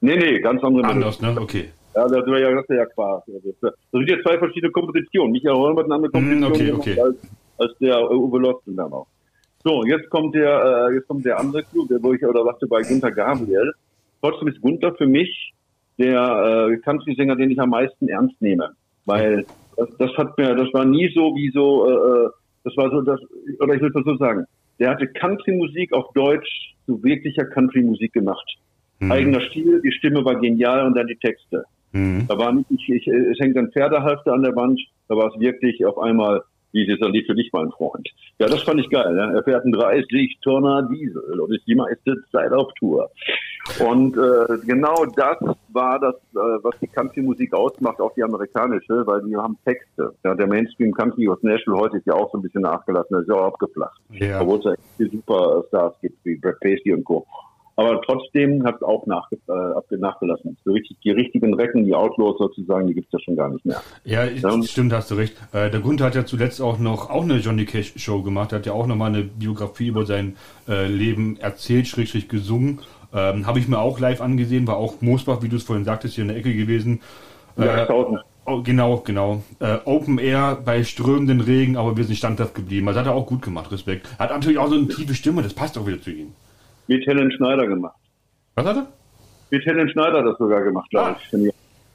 [0.00, 1.36] nee, nee, ganz andere Anders, ne?
[1.40, 1.70] Okay.
[1.94, 3.24] Ja, das wäre ja, das wäre ja Quark.
[3.26, 5.32] Das sind ja zwei verschiedene Kompositionen.
[5.32, 7.00] Michael Holm hat eine andere Komposition okay, gemacht okay.
[7.00, 7.16] Als,
[7.58, 9.06] als der Uwe Losten dann auch.
[9.64, 12.66] So, jetzt kommt der, äh, jetzt kommt der andere Clou, der wo ich oder sagte
[12.66, 13.72] bei Gunther Gabriel.
[14.22, 15.52] Trotzdem ist Gunther für mich
[15.98, 18.70] der äh, Country-Sänger, den ich am meisten ernst nehme,
[19.04, 19.44] weil
[19.76, 22.30] das, das hat mir, das war nie so wie so, äh, äh,
[22.64, 23.20] das war so, das
[23.58, 24.46] oder ich will es so sagen.
[24.78, 28.56] Der hatte Country-Musik auf Deutsch zu wirklicher Country-Musik gemacht.
[29.00, 31.64] Eigener Stil, die Stimme war genial und dann die Texte.
[31.92, 32.26] Mhm.
[32.28, 35.40] Da war nicht, ich, ich, es hängt ein Pferdehalfter an der Wand, da war es
[35.40, 38.08] wirklich auf einmal, wie dieser Lied für dich, mein Freund.
[38.38, 39.12] Ja, das fand ich geil.
[39.12, 39.32] Ne?
[39.34, 43.10] Er fährt einen 30 Tonner Diesel und ist die meiste Zeit auf Tour.
[43.80, 45.38] Und äh, genau das
[45.72, 50.14] war das, äh, was die Country-Musik ausmacht, auch die amerikanische, weil die haben Texte.
[50.24, 53.22] Ja, der Mainstream Country aus Nashville heute ist ja auch so ein bisschen nachgelassen, das
[53.22, 54.00] ist ja auch abgeflacht.
[54.10, 54.40] Ja.
[54.40, 57.26] Obwohl es ja echt viele Superstars gibt, wie Brad Paisley und Co.
[57.80, 60.54] Aber trotzdem hat es auch nach, äh, nachgelassen.
[60.66, 63.80] So richtig, die richtigen Recken, die Outlaws sozusagen, die gibt's ja schon gar nicht mehr.
[64.04, 64.62] Ja, Ja.
[64.62, 65.34] stimmt, hast du recht.
[65.52, 68.52] Äh, der Gunther hat ja zuletzt auch noch auch eine Johnny Cash Show gemacht.
[68.52, 70.36] Er hat ja auch nochmal eine Biografie über sein
[70.68, 72.80] äh, Leben erzählt, schrägstrich gesungen.
[73.14, 76.16] Ähm, Habe ich mir auch live angesehen, war auch Moosbach, wie du es vorhin sagtest,
[76.16, 77.00] hier in der Ecke gewesen.
[77.56, 78.20] Ja, Äh, tausend.
[78.44, 79.42] oh, genau, genau.
[79.58, 82.86] Äh, Open Air bei strömenden Regen, aber wir sind standhaft geblieben.
[82.88, 84.06] Das hat er auch gut gemacht, Respekt.
[84.18, 86.32] Hat natürlich auch so eine tiefe Stimme, das passt auch wieder zu ihm.
[86.90, 87.96] Mit Helen Schneider gemacht.
[88.56, 88.86] Was hat er?
[89.52, 91.16] Mit Helen Schneider hat das sogar gemacht, glaube Ah.
[91.32, 91.52] ich.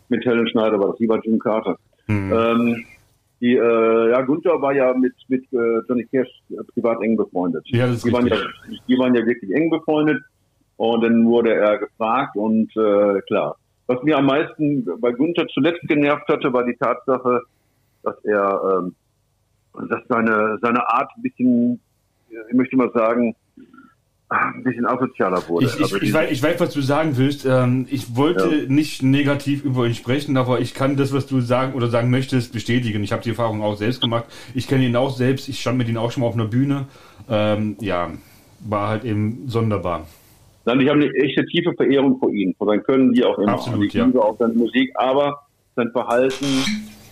[0.08, 1.78] Mit Helen Schneider war das, die war Jim Carter.
[2.08, 2.32] Hm.
[2.32, 2.86] Ähm,
[3.42, 7.64] die, äh, ja, Gunther war ja mit, mit äh, Johnny Cash äh, privat eng befreundet.
[7.68, 8.82] Ja, das ist die, waren ja, richtig.
[8.88, 10.24] die waren ja wirklich eng befreundet.
[10.78, 13.58] Und dann wurde er gefragt und äh, klar.
[13.88, 17.42] Was mir am meisten bei Gunther zuletzt genervt hatte, war die Tatsache,
[18.04, 18.96] dass er, ähm,
[19.90, 21.80] dass seine, seine Art ein bisschen,
[22.30, 23.36] ich möchte mal sagen,
[24.30, 25.66] ein bisschen asozialer wurde.
[25.66, 27.46] Ich, ich, Also ich, weiß, ich weiß, was du sagen willst.
[27.46, 31.74] Ähm, ich wollte nicht negativ über ihn sprechen, aber ich kann das, was du sagen
[31.74, 33.04] oder sagen möchtest, bestätigen.
[33.04, 34.26] Ich habe die Erfahrung auch selbst gemacht.
[34.54, 35.48] Ich kenne ihn auch selbst.
[35.48, 36.88] Ich stand mit ihm auch schon mal auf einer Bühne.
[37.30, 38.12] Ähm, ja,
[38.68, 40.08] war halt eben sonderbar.
[40.66, 43.54] Nein, ich habe eine echte tiefe Verehrung vor ihm, vor sein Können, wie auch immer.
[43.54, 44.06] Absolut, Und ich ja.
[44.06, 45.42] liebe auch seine Musik, aber
[45.76, 46.46] sein Verhalten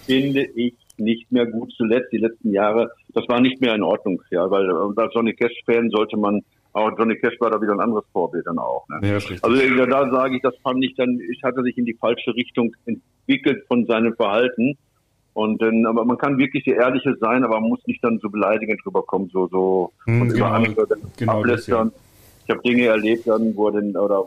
[0.06, 1.71] finde ich nicht mehr gut.
[1.78, 5.34] Zuletzt, die letzten Jahre, das war nicht mehr in Ordnung, ja, weil äh, als Johnny
[5.34, 6.41] Cash-Fan sollte man,
[6.73, 8.88] aber Johnny Cash war da wieder ein anderes Vorbild dann auch.
[8.89, 9.07] Ne?
[9.07, 9.13] Ja.
[9.41, 12.33] Also äh, da sage ich, das fand ich dann, ich hatte sich in die falsche
[12.36, 14.77] Richtung entwickelt von seinem Verhalten.
[15.33, 18.29] Und dann, aber man kann wirklich der Ehrliche sein, aber man muss nicht dann so
[18.29, 21.91] beleidigend rüberkommen, so, so Hm, und genau, über andere dann genau ablästern.
[22.43, 24.23] Ich habe Dinge erlebt, dann, wo er dann, oder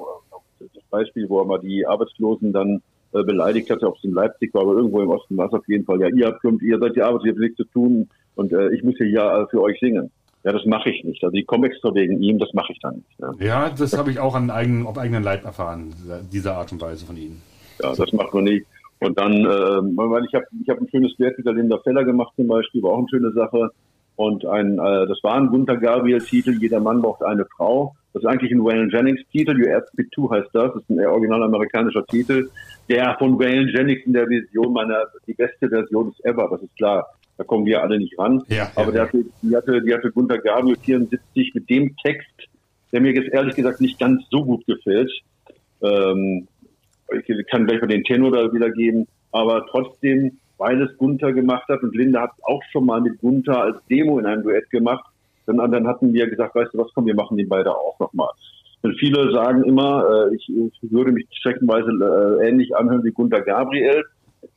[0.59, 2.83] das Beispiel, wo er mal die Arbeitslosen dann
[3.13, 5.69] äh, beleidigt hatte, ob es in Leipzig war, aber irgendwo im Osten war es auf
[5.69, 8.53] jeden Fall, ja, ihr habt, ihr seid die Arbeitslosen, ihr habt nichts zu tun und
[8.53, 10.11] äh, ich muss hier ja äh, für euch singen.
[10.47, 11.25] Ja, das mache ich nicht.
[11.25, 13.19] Also ich komme extra wegen ihm, das mache ich dann nicht.
[13.19, 13.33] Ja.
[13.41, 15.93] Ja, das habe ich auch an eigenen, auf eigenen Leib erfahren,
[16.33, 17.43] diese Art und Weise von ihm.
[17.83, 18.65] Ja, das macht man nicht.
[19.01, 22.05] Und dann, ähm, weil ich habe ich hab ein schönes Werk mit der Linda Feller
[22.05, 23.71] gemacht zum Beispiel, war auch eine schöne Sache.
[24.15, 27.97] Und ein, äh, das war ein Gunther Gabriel-Titel, Jeder Mann braucht eine Frau.
[28.13, 30.75] Das ist eigentlich ein Waylon Jennings-Titel, You Ask Me To heißt das.
[30.75, 32.51] Das ist ein original amerikanischer Titel,
[32.89, 36.77] der von Waylon Jennings in der Vision meiner, die beste Version ist ever, das ist
[36.77, 37.05] klar.
[37.37, 38.43] Da kommen wir alle nicht ran.
[38.49, 42.49] Ja, Aber ja, hatte, die hatte, die hatte Gunther Gabriel 74 mit dem Text,
[42.93, 45.11] der mir jetzt ehrlich gesagt nicht ganz so gut gefällt.
[45.83, 46.49] Ähm,
[47.13, 51.83] ich kann gleich mal den Tenor da wiedergeben, aber trotzdem, weil es Gunther gemacht hat
[51.83, 55.05] und Linda hat auch schon mal mit Gunther als Demo in einem Duett gemacht,
[55.47, 58.31] dann, dann hatten wir gesagt, weißt du was, komm, wir machen die beide auch nochmal.
[58.83, 61.91] Und viele sagen immer, äh, ich, ich würde mich streckenweise
[62.41, 64.05] äh, ähnlich anhören wie Gunther Gabriel.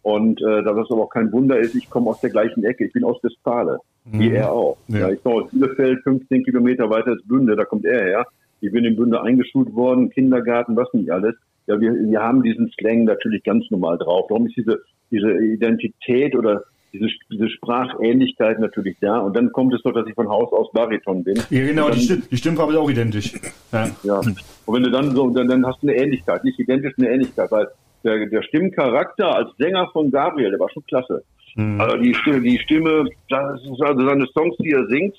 [0.01, 2.85] Und äh, da das aber auch kein Wunder ist, ich komme aus der gleichen Ecke.
[2.85, 4.77] Ich bin aus Westfale, wie er auch.
[4.87, 4.99] Ja.
[4.99, 5.09] Ja.
[5.11, 8.27] ich komme aus Bielefeld, 15 Kilometer weiter ist Bünde, da kommt er her.
[8.61, 11.35] Ich bin in Bünde eingeschult worden, Kindergarten, was nicht alles.
[11.67, 14.27] Ja, wir, wir haben diesen Slang natürlich ganz normal drauf.
[14.27, 14.81] Darum ist diese,
[15.11, 19.19] diese Identität oder diese, diese Sprachähnlichkeit natürlich da.
[19.19, 21.35] Und dann kommt es doch, dass ich von Haus aus Bariton bin.
[21.49, 23.33] Ja, genau, dann, die, Stimm, die Stimmfarbe ist auch identisch.
[23.71, 23.89] Ja.
[24.03, 24.19] ja.
[24.19, 27.51] Und wenn du dann so, dann, dann hast du eine Ähnlichkeit, nicht identisch, eine Ähnlichkeit,
[27.51, 27.67] weil
[28.03, 31.23] der, der Stimmcharakter als Sänger von Gabriel, der war schon klasse.
[31.55, 31.79] Hm.
[31.79, 35.15] Also die Stimme, die Stimme, das ist also seine Songs, die er singt,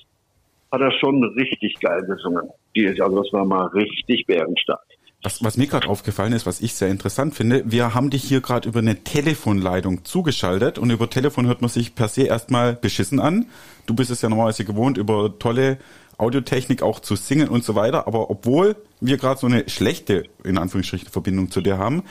[0.71, 2.49] hat er schon richtig geil gesungen.
[2.75, 4.81] Die ist, also das war mal richtig bärenstark.
[5.23, 8.41] Was, was mir gerade aufgefallen ist, was ich sehr interessant finde, wir haben dich hier
[8.41, 13.19] gerade über eine Telefonleitung zugeschaltet und über Telefon hört man sich per se erstmal beschissen
[13.19, 13.45] an.
[13.85, 15.77] Du bist es ja normalerweise gewohnt, über tolle
[16.17, 20.57] Audiotechnik auch zu singen und so weiter, aber obwohl wir gerade so eine schlechte, in
[20.57, 22.03] Anführungsstrichen, Verbindung zu dir haben,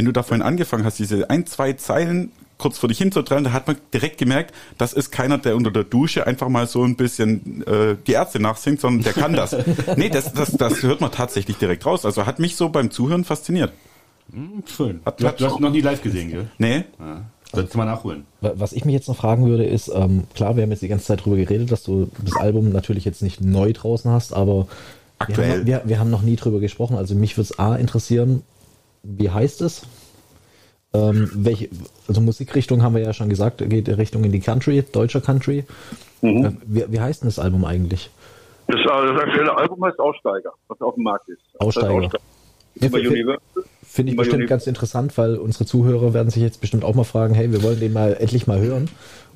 [0.00, 3.52] wenn du da vorhin angefangen hast, diese ein, zwei Zeilen kurz vor dich hinzutrennen, da
[3.52, 6.96] hat man direkt gemerkt, das ist keiner, der unter der Dusche einfach mal so ein
[6.96, 9.54] bisschen äh, die Ärzte nachsingt, sondern der kann das.
[9.96, 12.06] nee, das, das, das hört man tatsächlich direkt raus.
[12.06, 13.72] Also hat mich so beim Zuhören fasziniert.
[14.32, 15.00] Hm, schön.
[15.04, 16.46] Hat- du, hat- du hast noch nie live gesehen, gell?
[16.56, 17.24] Nee, Ja.
[17.52, 18.24] Solltest du mal nachholen.
[18.40, 20.88] Wa- Was ich mich jetzt noch fragen würde, ist, ähm, klar, wir haben jetzt die
[20.88, 24.66] ganze Zeit drüber geredet, dass du das Album natürlich jetzt nicht neu draußen hast, aber
[24.66, 24.66] Wir
[25.18, 25.50] aktuell.
[25.60, 26.96] haben, wir, wir haben noch nie drüber gesprochen.
[26.96, 28.42] Also mich würde es A interessieren,
[29.02, 29.82] wie heißt es?
[30.92, 31.68] Ähm, welche,
[32.08, 35.64] also Musikrichtung haben wir ja schon gesagt, geht in Richtung in die Country, deutscher Country.
[36.20, 36.44] Mhm.
[36.44, 38.10] Äh, wie, wie heißt denn das Album eigentlich?
[38.66, 41.40] Das, äh, das aktuelle Album heißt Aussteiger, was auf dem Markt ist.
[41.58, 42.02] Aussteiger.
[42.02, 42.10] Ja.
[43.82, 47.34] Finde ich bestimmt ganz interessant, weil unsere Zuhörer werden sich jetzt bestimmt auch mal fragen,
[47.34, 48.88] hey, wir wollen den mal endlich mal hören.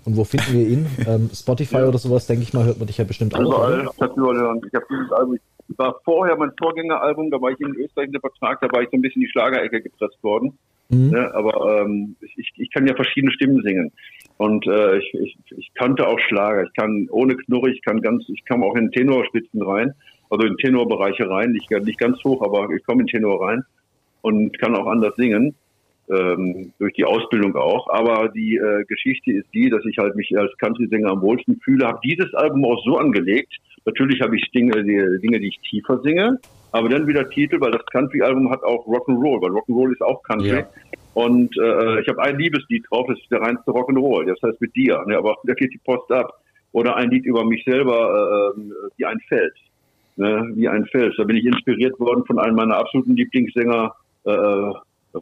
[0.05, 0.87] Und wo finden wir ihn?
[1.07, 3.40] Ähm, Spotify oder sowas, denke ich mal, hört man dich ja bestimmt auch.
[3.40, 3.88] Überall,
[4.37, 4.61] hören.
[4.66, 8.20] Ich habe dieses Album, ich war vorher mein Vorgängeralbum, da war ich in Österreich unter
[8.20, 10.59] Vertrag, da war ich so ein bisschen in die Schlagerecke gepresst worden.
[10.90, 11.11] Mhm.
[11.11, 13.90] Ne, aber ähm, ich, ich kann ja verschiedene Stimmen singen.
[14.37, 16.64] Und äh, ich, ich, ich kannte auch Schlager.
[16.64, 19.94] Ich kann ohne Knurre, ich kann ganz, ich kam auch in Tenorspitzen rein,
[20.29, 23.64] also in Tenorbereiche rein, nicht, nicht ganz hoch, aber ich komme in Tenor rein
[24.20, 25.55] und kann auch anders singen.
[26.11, 27.88] Ähm, durch die Ausbildung auch.
[27.88, 31.87] Aber die äh, Geschichte ist die, dass ich halt mich als Country-Sänger am wohlsten fühle.
[31.87, 33.57] Habe dieses Album auch so angelegt.
[33.86, 36.38] Natürlich habe ich Dinge, die, Dinge, die ich tiefer singe,
[36.72, 40.60] aber dann wieder Titel, weil das Country-Album hat auch Rock'n'Roll, weil Rock'n'Roll ist auch Country.
[40.60, 40.66] Ja.
[41.14, 44.74] Und äh, ich habe ein Liebeslied drauf, das ist der reinste Rock'n'Roll, das heißt mit
[44.74, 46.40] dir, ne, aber da geht die Post ab.
[46.72, 48.60] Oder ein Lied über mich selber, äh,
[48.96, 49.54] wie ein Fels.
[50.16, 51.14] Ne, wie ein Fels.
[51.16, 53.94] Da bin ich inspiriert worden von einem meiner absoluten Lieblingssänger,
[54.24, 54.30] äh,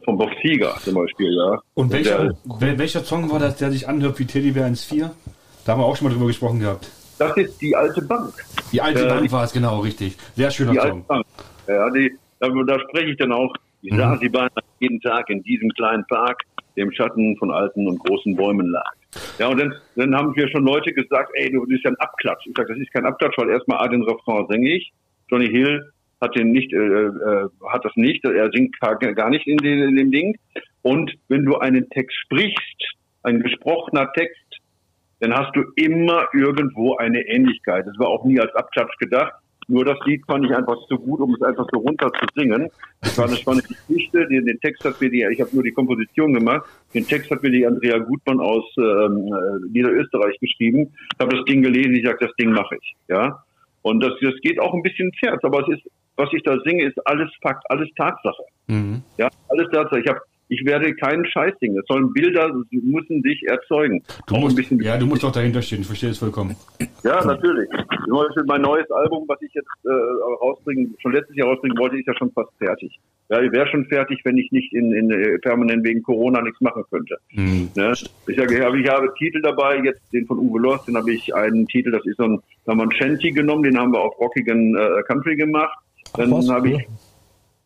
[0.03, 1.61] von Bob Seger zum Beispiel, ja.
[1.75, 5.11] Und welcher, Der, wel, welcher Song war das, der sich anhört wie Teddybär 1.4?
[5.65, 6.89] Da haben wir auch schon mal drüber gesprochen gehabt.
[7.27, 8.33] Das ist die alte Bank.
[8.71, 10.17] Die alte Äh, Bank war es, genau, richtig.
[10.35, 11.05] Sehr schöner Die alte Song.
[11.07, 11.25] Bank.
[11.67, 13.53] Ja, die, da, da spreche ich dann auch.
[13.81, 13.97] Ich Mhm.
[13.97, 16.41] sah sie beinahe jeden Tag in diesem kleinen Park,
[16.75, 18.91] der im Schatten von alten und großen Bäumen lag.
[19.37, 22.45] Ja, und dann, dann haben wir schon Leute gesagt, ey, du bist ja ein Abklatsch.
[22.47, 24.91] Ich sage, das ist kein Abklatsch, weil erstmal A, den Refrain singe ich.
[25.29, 29.45] Johnny Hill hat den nicht, äh, äh, hat das nicht, er singt gar, gar nicht
[29.45, 30.35] in, den, in dem Ding.
[30.81, 34.37] Und wenn du einen Text sprichst, ein gesprochener Text,
[35.23, 37.87] dann hast du immer irgendwo eine Ähnlichkeit.
[37.87, 39.31] Das war auch nie als Abklatsch gedacht.
[39.69, 42.69] Nur das Lied fand ich einfach zu gut, um es einfach so runter zu singen.
[42.99, 44.27] Das war eine spannende Geschichte.
[44.27, 46.65] Den, den Text hat mir die, ich habe nur die Komposition gemacht.
[46.93, 50.91] Den Text hat mir die Andrea Gutmann aus ähm, äh, Niederösterreich geschrieben.
[51.13, 52.93] Ich habe das Ding gelesen, ich sage, das Ding mache ich.
[53.07, 53.41] Ja.
[53.81, 55.41] Und das, das geht auch ein bisschen ins Herz.
[55.43, 58.43] Aber es ist, was ich da singe, ist alles Fakt, alles Tatsache.
[58.67, 59.01] Mhm.
[59.17, 60.01] Ja, alles Tatsache.
[60.01, 61.77] Ich habe ich werde keinen Scheiß singen.
[61.79, 64.03] Es sollen Bilder, sie müssen sich erzeugen.
[64.27, 66.55] Du Auch musst, ja, du musst doch dahinter stehen, ich verstehe es vollkommen.
[67.03, 67.69] ja, natürlich.
[68.05, 69.89] Zum Beispiel mein neues Album, was ich jetzt äh,
[70.41, 72.99] rausbringen, schon letztes Jahr rausbringen wollte, ist ja schon fast fertig.
[73.29, 76.59] Ja, ich wäre schon fertig, wenn ich nicht in, in äh, permanent wegen Corona nichts
[76.61, 77.17] machen könnte.
[77.31, 77.69] Mhm.
[77.75, 77.93] Ne?
[78.27, 81.65] Ich, habe, ich habe Titel dabei, jetzt den von Uwe Lost, den habe ich einen
[81.67, 84.19] Titel, das ist so ein, da haben wir einen Shanty genommen, den haben wir auf
[84.19, 85.77] rockigen äh, Country gemacht.
[86.15, 86.87] Dann habe ich.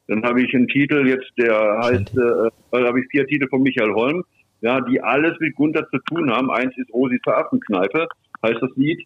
[0.08, 3.62] Dann habe ich einen Titel jetzt, der heißt, äh, da habe ich vier Titel von
[3.62, 4.24] Michael Holm,
[4.62, 6.50] ja, die alles mit Gunther zu tun haben.
[6.50, 8.08] Eins ist Rosis Hafenkneipe,
[8.44, 9.06] heißt das Lied.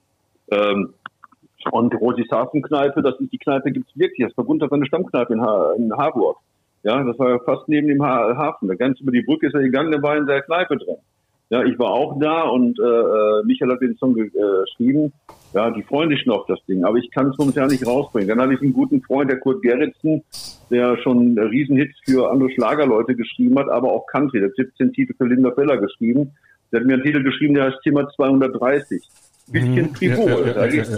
[0.52, 0.94] Ähm,
[1.72, 4.28] und Rosis Hafenkneipe, das ist die Kneipe, gibt's wirklich.
[4.28, 6.38] Das war Gunther seine Stammkneipe in, ha in Harburg.
[6.84, 8.68] Ja, das war ja fast neben dem ha Hafen.
[8.68, 10.98] Da ganz über die Brücke ist er gegangen, da war in der Kneipe drin.
[11.52, 15.12] Ja, ich war auch da und äh, äh, Michael hat den Song äh, geschrieben.
[15.54, 18.30] Ja, die freuen sich noch auf das Ding, aber ich kann es momentan nicht rausbringen.
[18.30, 20.24] Dann habe ich einen guten Freund, der Kurt Gerritsen,
[20.70, 24.40] der schon Riesenhits für andere Schlagerleute geschrieben hat, aber auch Country.
[24.40, 26.32] Der hat 17 Titel für Linda Feller geschrieben.
[26.72, 29.04] Der hat mir einen Titel geschrieben, der heißt Zimmer 230.
[29.52, 30.54] Bisschen frivol.
[30.56, 30.98] Ja, ja, ja,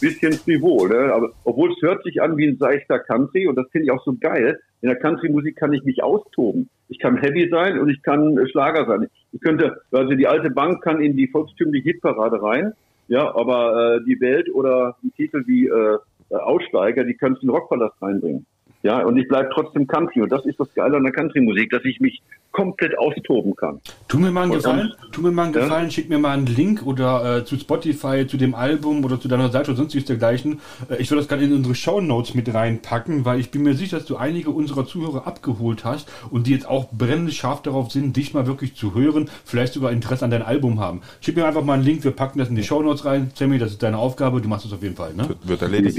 [0.00, 1.12] bisschen frivol, ne?
[1.12, 4.04] aber obwohl es hört sich an wie ein seichter Country und das finde ich auch
[4.04, 4.60] so geil.
[4.80, 6.68] In der Country-Musik kann ich mich austoben.
[6.88, 9.08] Ich kann Heavy sein und ich kann äh, Schlager sein.
[9.32, 12.72] Ich könnte, also die alte Bank kann in die volkstümliche Hitparade rein,
[13.08, 15.98] ja, aber äh, die Welt oder ein Titel wie äh,
[16.30, 18.46] äh, Aussteiger, die können es in den Rockpalast reinbringen.
[18.82, 21.84] Ja, und ich bleib trotzdem Country und das ist das Geile an der Country-Musik, dass
[21.84, 23.80] ich mich komplett austoben kann.
[24.06, 25.60] Tu mir mal einen Und Gefallen, tu mir mal einen Ja?
[25.62, 29.28] Gefallen, schick mir mal einen Link oder äh, zu Spotify, zu dem Album oder zu
[29.28, 30.60] deiner Seite oder sonstiges dergleichen.
[30.88, 33.98] Äh, ich würde das gerne in unsere Shownotes mit reinpacken, weil ich bin mir sicher,
[33.98, 38.16] dass du einige unserer Zuhörer abgeholt hast und die jetzt auch brennend scharf darauf sind,
[38.16, 41.02] dich mal wirklich zu hören, vielleicht sogar Interesse an dein Album haben.
[41.20, 43.30] Schick mir einfach mal einen Link, wir packen das in die Shownotes rein.
[43.34, 45.28] Sammy, das ist deine Aufgabe, du machst das auf jeden Fall, ne?
[45.44, 45.98] Wird Wie, erledigt.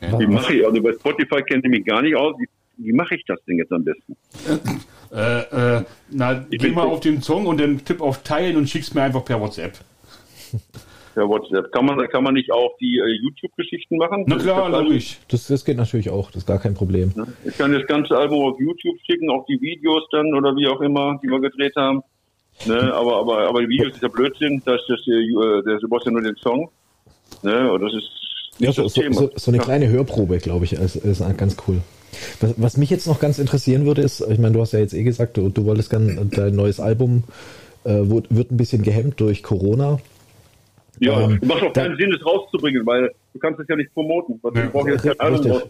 [0.00, 2.34] Wie mache ich, also bei Spotify kennt ihr mich gar nicht aus.
[2.76, 4.16] Wie, mache ich das Ding jetzt am besten?
[5.12, 8.68] Äh, äh, na, Ich geh mal auf den Song und dann tipp auf Teilen und
[8.68, 9.78] schick's mir einfach per WhatsApp.
[11.14, 11.72] Per WhatsApp.
[11.72, 14.24] Kann man, kann man nicht auch die äh, YouTube-Geschichten machen?
[14.26, 15.18] Na klar, logisch.
[15.28, 17.12] Das, das geht natürlich auch, das ist gar kein Problem.
[17.44, 20.80] Ich kann das ganze Album auf YouTube schicken, auch die Videos dann oder wie auch
[20.80, 22.02] immer, die wir gedreht haben.
[22.66, 26.06] Ne, aber, aber, aber die Videos ist ja Blödsinn, dass das, äh, der, du brauchst
[26.06, 26.70] ja nur den Song.
[27.42, 28.10] Ne, und das ist
[28.60, 29.64] Ja, so, so, so, so eine Ja.
[29.64, 31.78] kleine Hörprobe, glaube ich, ist, ist ganz cool.
[32.40, 34.94] Was, was mich jetzt noch ganz interessieren würde, ist, ich meine, du hast ja jetzt
[34.94, 37.24] eh gesagt, du, du wolltest gern dein neues Album
[37.84, 39.98] äh, wird ein bisschen gehemmt durch Corona.
[40.98, 43.94] Ja, Ähm, macht auch da- keinen Sinn, es rauszubringen, weil du kannst es ja nicht
[43.94, 44.38] promoten.
[44.42, 45.60] Was Ja.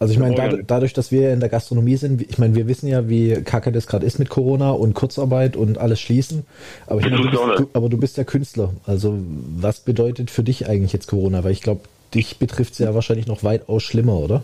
[0.00, 2.88] Also ich meine, dad- dadurch, dass wir in der Gastronomie sind, ich meine, wir wissen
[2.88, 6.44] ja, wie kacke das gerade ist mit Corona und Kurzarbeit und alles schließen.
[6.88, 7.58] Aber, meine, du bist, nicht.
[7.60, 8.72] du, aber du bist ja Künstler.
[8.86, 9.16] Also
[9.56, 11.44] was bedeutet für dich eigentlich jetzt Corona?
[11.44, 11.82] Weil ich glaube,
[12.14, 14.42] dich betrifft es ja wahrscheinlich noch weitaus schlimmer, oder?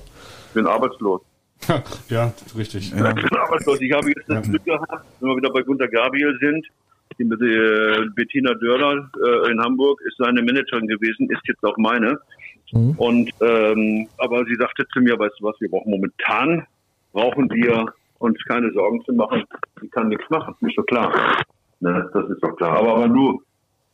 [0.48, 1.22] Ich bin arbeitslos.
[2.08, 2.88] ja, richtig.
[2.88, 3.80] Ich bin arbeitslos.
[3.80, 6.66] Ich habe jetzt das Glück gehabt, wenn wir wieder bei Gunter Gabriel sind.
[7.18, 12.18] Die, äh, Bettina Dörler äh, in Hamburg ist seine Managerin gewesen, ist jetzt auch meine.
[12.72, 12.94] Mhm.
[12.96, 16.66] Und ähm, aber sie sagte zu mir, weißt du was, wir brauchen momentan
[17.12, 17.86] brauchen wir
[18.18, 19.44] uns keine Sorgen zu machen.
[19.80, 21.12] Sie kann nichts machen, ist doch klar.
[21.80, 22.78] Ne, das ist doch klar.
[22.78, 23.42] Aber, aber nur,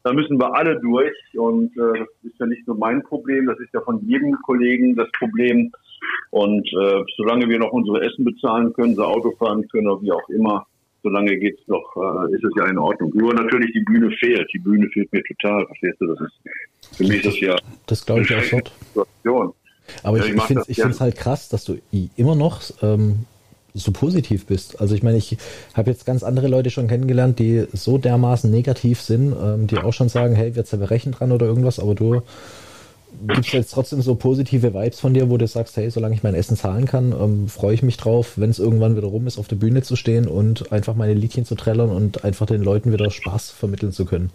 [0.04, 1.14] da müssen wir alle durch.
[1.34, 4.96] Und äh, das ist ja nicht nur mein Problem, das ist ja von jedem Kollegen
[4.96, 5.72] das Problem.
[6.30, 10.12] Und äh, solange wir noch unsere Essen bezahlen können, unser Auto fahren können oder wie
[10.12, 10.66] auch immer,
[11.02, 13.12] solange geht's noch, äh, ist es ja in Ordnung.
[13.14, 14.48] Nur natürlich die Bühne fehlt.
[14.52, 15.66] Die Bühne fehlt mir total.
[15.66, 16.06] Verstehst du?
[16.06, 17.56] Das ist für mich das ja
[17.86, 18.42] Das glaube ich auch.
[18.42, 19.52] Situation.
[20.02, 21.78] Aber Ja, ich, ich finde es halt krass, dass du
[22.16, 23.26] immer noch ähm,
[23.78, 24.80] so positiv bist.
[24.80, 25.36] Also ich meine, ich
[25.74, 29.92] habe jetzt ganz andere Leute schon kennengelernt, die so dermaßen negativ sind, ähm, die auch
[29.92, 32.22] schon sagen, hey, wir zerbrechen dran oder irgendwas, aber du
[33.26, 36.34] gibst jetzt trotzdem so positive Vibes von dir, wo du sagst, hey, solange ich mein
[36.34, 39.48] Essen zahlen kann, ähm, freue ich mich drauf, wenn es irgendwann wieder rum ist, auf
[39.48, 43.10] der Bühne zu stehen und einfach meine Liedchen zu trällern und einfach den Leuten wieder
[43.10, 44.30] Spaß vermitteln zu können.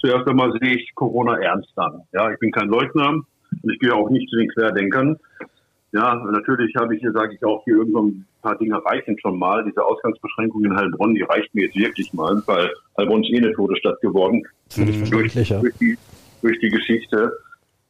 [0.00, 2.02] Zuerst einmal sehe ich Corona ernst an.
[2.12, 5.16] Ja, ich bin kein Leugner und ich gehe auch nicht zu den Querdenkern.
[5.92, 9.38] Ja, natürlich habe ich hier, sage ich auch, hier irgendwo ein paar Dinge reichen schon
[9.38, 9.62] mal.
[9.64, 13.52] Diese Ausgangsbeschränkung in Heilbronn, die reicht mir jetzt wirklich mal, weil Heilbronn ist eh eine
[13.52, 14.42] tote Stadt geworden.
[14.70, 15.60] Völlig verständlich, ja.
[15.60, 15.98] durch, die,
[16.40, 17.32] durch die Geschichte.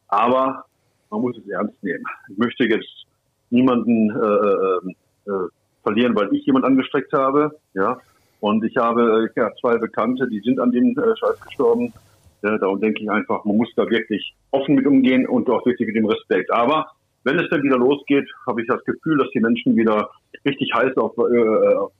[0.09, 0.65] Aber
[1.09, 2.03] man muss es ernst nehmen.
[2.29, 3.05] Ich möchte jetzt
[3.51, 5.47] niemanden äh, äh, äh,
[5.83, 7.57] verlieren, weil ich jemand angestreckt habe.
[7.73, 7.99] Ja.
[8.41, 11.93] Und ich habe äh, ja, zwei Bekannte, die sind an dem äh, Scheiß gestorben.
[12.41, 15.87] Ja, darum denke ich einfach, man muss da wirklich offen mit umgehen und auch wirklich
[15.87, 16.51] mit dem Respekt.
[16.51, 16.87] Aber
[17.23, 20.09] wenn es dann wieder losgeht, habe ich das Gefühl, dass die Menschen wieder
[20.45, 21.93] richtig heiß auf, äh, auf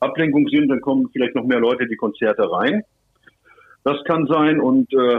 [0.00, 0.68] Ablenkung sind.
[0.68, 2.82] Dann kommen vielleicht noch mehr Leute in die Konzerte rein.
[3.86, 5.18] Das kann sein und äh,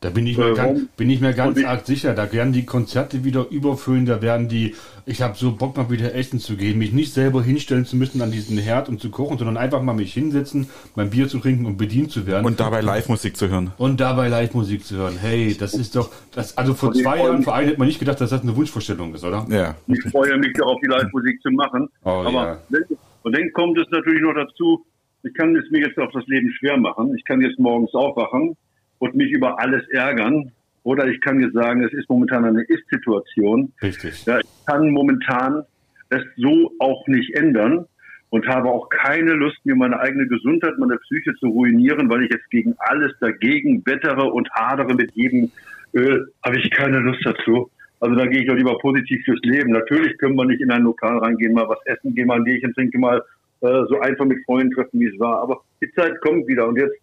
[0.00, 2.14] Da bin ich mir Äh, ganz, bin ich mir ganz arg sicher.
[2.14, 4.06] Da werden die Konzerte wieder überfüllen.
[4.06, 4.74] Da werden die,
[5.04, 8.22] ich habe so Bock mal wieder essen zu gehen, mich nicht selber hinstellen zu müssen
[8.22, 11.66] an diesen Herd und zu kochen, sondern einfach mal mich hinsetzen, mein Bier zu trinken
[11.66, 12.46] und bedient zu werden.
[12.46, 13.72] Und dabei Live-Musik zu hören.
[13.76, 15.18] und dabei Live-Musik zu hören.
[15.20, 18.18] Hey, das ist doch, das, also vor zwei Jahren vor allem hätte man nicht gedacht,
[18.22, 19.46] dass das eine Wunschvorstellung ist, oder?
[19.50, 19.74] Ja.
[19.88, 21.88] ich freue mich darauf, die Live-Musik zu machen.
[22.02, 22.58] Oh, Aber ja.
[22.70, 24.86] wenn- und dann kommt es natürlich noch dazu,
[25.26, 27.14] ich kann es mir jetzt auf das Leben schwer machen.
[27.16, 28.56] Ich kann jetzt morgens aufwachen
[28.98, 30.52] und mich über alles ärgern.
[30.84, 33.72] Oder ich kann jetzt sagen, es ist momentan eine Ist-Situation.
[33.82, 34.24] Richtig.
[34.24, 35.64] Ja, ich kann momentan
[36.10, 37.86] es so auch nicht ändern
[38.30, 42.32] und habe auch keine Lust, mir meine eigene Gesundheit, meine Psyche zu ruinieren, weil ich
[42.32, 45.50] jetzt gegen alles dagegen wettere und hadere mit jedem
[45.92, 46.32] Öl.
[46.44, 47.68] Habe ich keine Lust dazu.
[47.98, 49.72] Also da gehe ich doch lieber positiv fürs Leben.
[49.72, 52.74] Natürlich können wir nicht in ein Lokal reingehen, mal was essen, gehen mal ein Bierchen
[52.74, 53.22] trinken, mal
[53.60, 55.42] äh, so einfach mit Freunden treffen, wie es war.
[55.42, 56.96] Aber die Zeit kommt wieder und jetzt,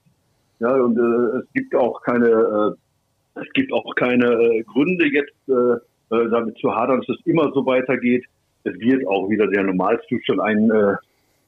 [0.60, 5.34] ja, und äh, es gibt auch keine, äh, es gibt auch keine äh, Gründe jetzt
[5.48, 8.26] äh, äh, damit zu hadern, dass es immer so weitergeht.
[8.64, 10.72] Es wird auch wieder der Normalzustand ein,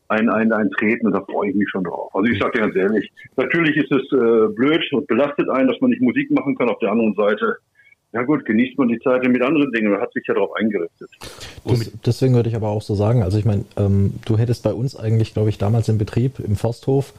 [0.09, 2.13] ein, ein, eintreten und da freue ich mich schon drauf.
[2.13, 5.79] Also ich sage dir ganz ehrlich, natürlich ist es äh, blöd und belastet einen, dass
[5.79, 6.69] man nicht Musik machen kann.
[6.69, 7.55] Auf der anderen Seite,
[8.15, 11.09] ja gut, genießt man die Zeit mit anderen Dingen und hat sich ja darauf eingerichtet.
[11.65, 14.73] Das, deswegen würde ich aber auch so sagen, also ich meine, ähm, du hättest bei
[14.73, 17.11] uns eigentlich, glaube ich, damals im Betrieb, im Forsthof,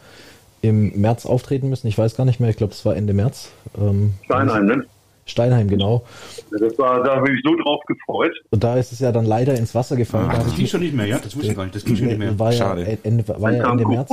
[0.63, 1.87] im März auftreten müssen.
[1.87, 3.53] Ich weiß gar nicht mehr, ich glaube, es war Ende März.
[3.79, 4.87] Ähm, Steinheim, ne?
[5.27, 6.03] Steinheim, genau.
[6.51, 8.33] Das war, da habe ich so drauf gefreut.
[8.49, 10.29] Und da ist es ja dann leider ins Wasser gefallen.
[10.31, 11.19] Ach, das ging schon nicht mehr, ja?
[11.19, 11.75] Das wusste ich gar nicht.
[11.75, 12.39] Das ging schon nicht mehr.
[12.39, 12.99] war ja Schade.
[13.03, 14.09] Ende, war ja Ende März.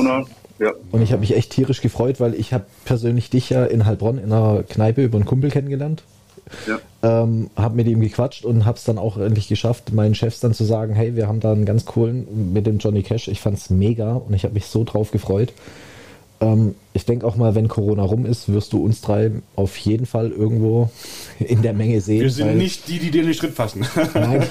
[0.59, 0.73] Ja.
[0.91, 4.17] Und ich habe mich echt tierisch gefreut, weil ich habe persönlich dich ja in Heilbronn
[4.17, 6.03] in einer Kneipe über einen Kumpel kennengelernt.
[6.67, 6.79] Ja.
[7.23, 10.53] Ähm, habe mit ihm gequatscht und habe es dann auch endlich geschafft, meinen Chefs dann
[10.53, 13.27] zu sagen, hey, wir haben da einen ganz coolen mit dem Johnny Cash.
[13.27, 15.53] Ich fand's mega und ich habe mich so drauf gefreut.
[16.41, 20.05] Ähm, ich denke auch mal, wenn Corona rum ist, wirst du uns drei auf jeden
[20.05, 20.89] Fall irgendwo
[21.39, 22.21] in der Menge sehen.
[22.21, 23.85] Wir sind weil- nicht die, die dir den Schritt fassen.
[24.13, 24.43] Nein,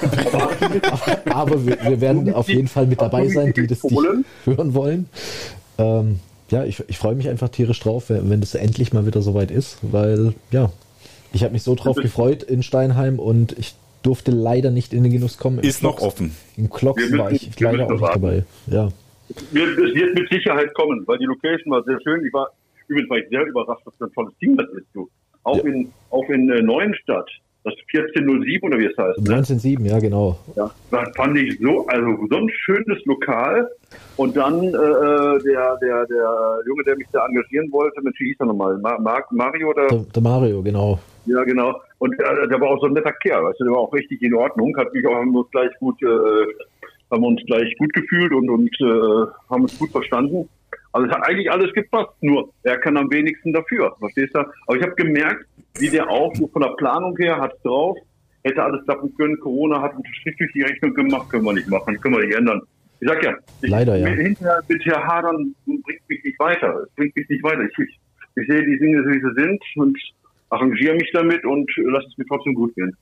[1.31, 4.25] aber wir, wir werden auf jeden Fall mit dabei sein, die das dich Polen?
[4.45, 5.07] hören wollen.
[5.77, 9.21] Ähm, ja, ich, ich freue mich einfach tierisch drauf, wenn, wenn das endlich mal wieder
[9.21, 10.71] soweit ist, weil ja,
[11.33, 15.11] ich habe mich so drauf gefreut in Steinheim und ich durfte leider nicht in den
[15.11, 15.59] Genuss kommen.
[15.59, 16.35] Im Ist noch Klocks- offen.
[16.57, 18.21] Im Klocks war ich leider auch nicht warten.
[18.21, 18.43] dabei.
[18.67, 18.89] Ja,
[19.29, 22.25] Es wird mit Sicherheit kommen, weil die Location war sehr schön.
[22.25, 22.49] Ich war
[22.87, 25.09] übrigens war ich sehr überrascht, was für ein tolles Team das ist, du.
[25.43, 25.63] Auch ja.
[25.71, 27.29] in, auch in äh, Neuenstadt,
[27.63, 29.19] das 1407 oder wie es heißt.
[29.19, 29.89] 1907, ne?
[29.91, 30.37] ja, genau.
[30.55, 33.69] Ja, das fand ich so, also so ein schönes Lokal.
[34.17, 38.27] Und dann äh, äh der, der, der Junge, der mich da engagieren wollte, mit wie
[38.27, 38.77] hieß er nochmal?
[38.79, 39.87] Mar Mario oder?
[39.87, 40.99] Der, der, Mario, genau.
[41.25, 41.81] Ja, genau.
[41.99, 44.21] Und der, der, war auch so ein netter Kerl, weißt du, der war auch richtig
[44.21, 46.45] in Ordnung, hat mich auch haben uns gleich gut, äh,
[47.11, 50.49] haben uns gleich gut gefühlt und, und äh, haben uns gut verstanden.
[50.91, 54.39] Also es hat eigentlich alles gepasst, nur er kann am wenigsten dafür, verstehst du?
[54.39, 55.45] Aber ich habe gemerkt,
[55.79, 57.97] wie der auch so von der Planung her hat drauf,
[58.43, 61.69] hätte alles klappen können, Corona hat einen Strich durch die Rechnung gemacht, können wir nicht
[61.69, 62.61] machen, können wir nicht ändern.
[62.99, 64.07] Ich sag ja, ich, Leider, ja.
[64.07, 67.63] hinterher mit Herr Hadern bringt mich nicht weiter, es bringt mich nicht weiter.
[67.63, 67.99] Ich, ich,
[68.35, 69.97] ich sehe die Dinge, wie sie sind und
[70.53, 72.95] arrangiere mich damit und lasse es mir trotzdem gut gehen.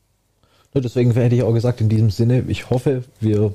[0.74, 3.54] Deswegen hätte ich auch gesagt, in diesem Sinne, ich hoffe, wir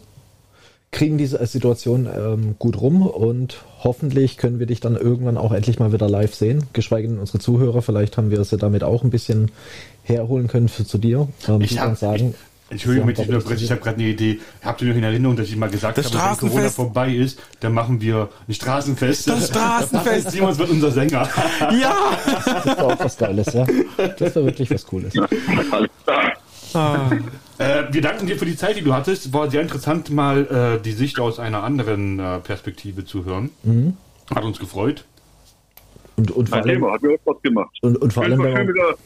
[0.90, 5.78] kriegen diese Situation ähm, gut rum und hoffentlich können wir dich dann irgendwann auch endlich
[5.78, 6.64] mal wieder live sehen.
[6.72, 9.50] Geschweige denn unsere Zuhörer, vielleicht haben wir sie damit auch ein bisschen
[10.04, 11.28] herholen können für, zu dir.
[11.48, 12.34] Ähm, ich kann sagen.
[12.34, 14.40] Ich, Entschuldigung, ich, ich habe gerade eine Idee.
[14.62, 17.40] Habt ihr noch in Erinnerung, dass ich mal gesagt das habe, wenn Corona vorbei ist,
[17.60, 19.28] dann machen wir ein Straßenfest.
[19.28, 20.30] Das Straßenfest.
[20.32, 21.28] Simons wird unser Sänger.
[21.60, 21.94] Ja!
[22.24, 23.66] Das war auch was Geiles, ja.
[24.18, 25.12] Das war wirklich was Cooles.
[26.74, 27.10] Ah.
[27.58, 29.32] Äh, wir danken dir für die Zeit, die du hattest.
[29.32, 33.50] War sehr interessant, mal äh, die Sicht aus einer anderen äh, Perspektive zu hören.
[33.62, 33.96] Mhm.
[34.34, 35.04] Hat uns gefreut.
[36.16, 37.78] Und, und vor allem, Thema, hat mir Spaß gemacht.
[37.82, 38.96] Und, und vor allem, schön wieder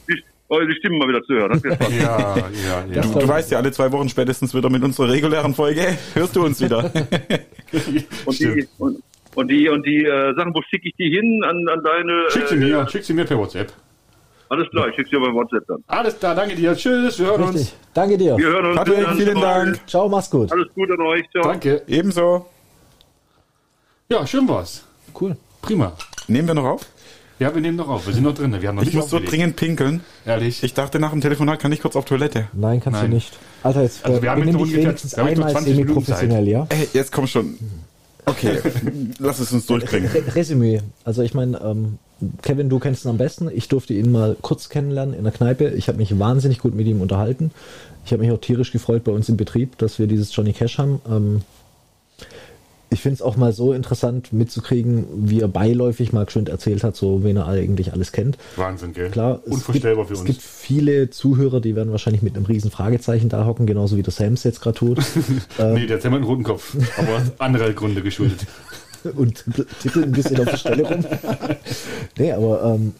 [0.51, 1.61] die, eure Stimmen mal wieder zu hören.
[1.99, 3.01] ja, ja, ja.
[3.01, 6.45] Du, du weißt ja, alle zwei Wochen spätestens wieder mit unserer regulären Folge hörst du
[6.45, 6.83] uns wieder.
[8.25, 9.03] und, die, und,
[9.35, 12.25] und, die, und die äh, Sachen, wo schicke ich die hin an, an deine.
[12.29, 13.71] Schick sie mir, schick sie mir per WhatsApp.
[14.49, 15.81] Alles klar, ich schicke dir bei WhatsApp dann.
[15.87, 16.75] Alles klar, danke dir.
[16.75, 17.61] Tschüss, wir hören Richtig.
[17.61, 17.75] uns.
[17.93, 18.37] Danke dir.
[18.37, 18.75] Wir hören uns.
[18.75, 19.79] Patrick, vielen Dank.
[19.87, 20.51] Ciao, mach's gut.
[20.51, 21.29] Alles Gute an euch.
[21.31, 21.43] Ciao.
[21.43, 21.83] Danke.
[21.87, 22.47] Ebenso.
[24.09, 24.85] Ja, schön war's.
[25.17, 25.37] Cool.
[25.61, 25.93] Prima.
[26.27, 26.85] Nehmen wir noch auf?
[27.41, 28.05] Ja, wir nehmen noch auf.
[28.05, 28.55] Wir sind noch drin.
[28.61, 29.25] Wir haben noch ich muss aufgelegt.
[29.25, 30.01] so dringend pinkeln.
[30.27, 30.61] Ehrlich?
[30.61, 32.47] Ich dachte, nach dem Telefonat kann ich kurz auf Toilette.
[32.53, 33.09] Nein, kannst Nein.
[33.09, 33.31] du nicht.
[33.63, 36.67] Alter, jetzt also wir haben benimm dich wenigstens einmal semi-professionell, ja?
[36.69, 37.57] Ey, jetzt komm schon.
[38.27, 38.59] Okay,
[39.17, 40.07] lass es uns durchbringen.
[40.11, 40.81] Re Resümee.
[41.03, 41.97] Also ich meine, ähm,
[42.43, 43.49] Kevin, du kennst ihn am besten.
[43.51, 45.69] Ich durfte ihn mal kurz kennenlernen in der Kneipe.
[45.69, 47.49] Ich habe mich wahnsinnig gut mit ihm unterhalten.
[48.05, 50.77] Ich habe mich auch tierisch gefreut bei uns im Betrieb, dass wir dieses Johnny Cash
[50.77, 51.01] haben.
[51.09, 51.41] Ähm,
[52.91, 56.97] ich finde es auch mal so interessant mitzukriegen, wie er beiläufig mal schön erzählt hat,
[56.97, 58.37] so wen er eigentlich alles kennt.
[58.57, 59.09] Wahnsinn, gell?
[59.09, 60.29] Klar, Unvorstellbar gibt, für uns.
[60.29, 64.03] Es gibt viele Zuhörer, die werden wahrscheinlich mit einem riesen Fragezeichen da hocken, genauso wie
[64.03, 64.99] der Sams jetzt gerade tut.
[65.57, 68.45] ähm, nee, der hat ja einen roten Kopf, aber andere Gründe geschuldet.
[69.15, 69.45] und
[69.81, 71.05] tippelt ein bisschen auf der Stelle rum.
[72.17, 72.93] nee, aber ähm,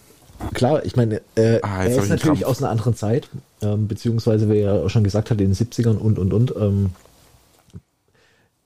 [0.54, 2.44] klar, ich meine, äh, ah, er ist natürlich Kampf.
[2.44, 3.28] aus einer anderen Zeit,
[3.60, 6.54] ähm, beziehungsweise, wie er auch schon gesagt hat, in den 70ern und, und, und.
[6.56, 6.90] Ähm,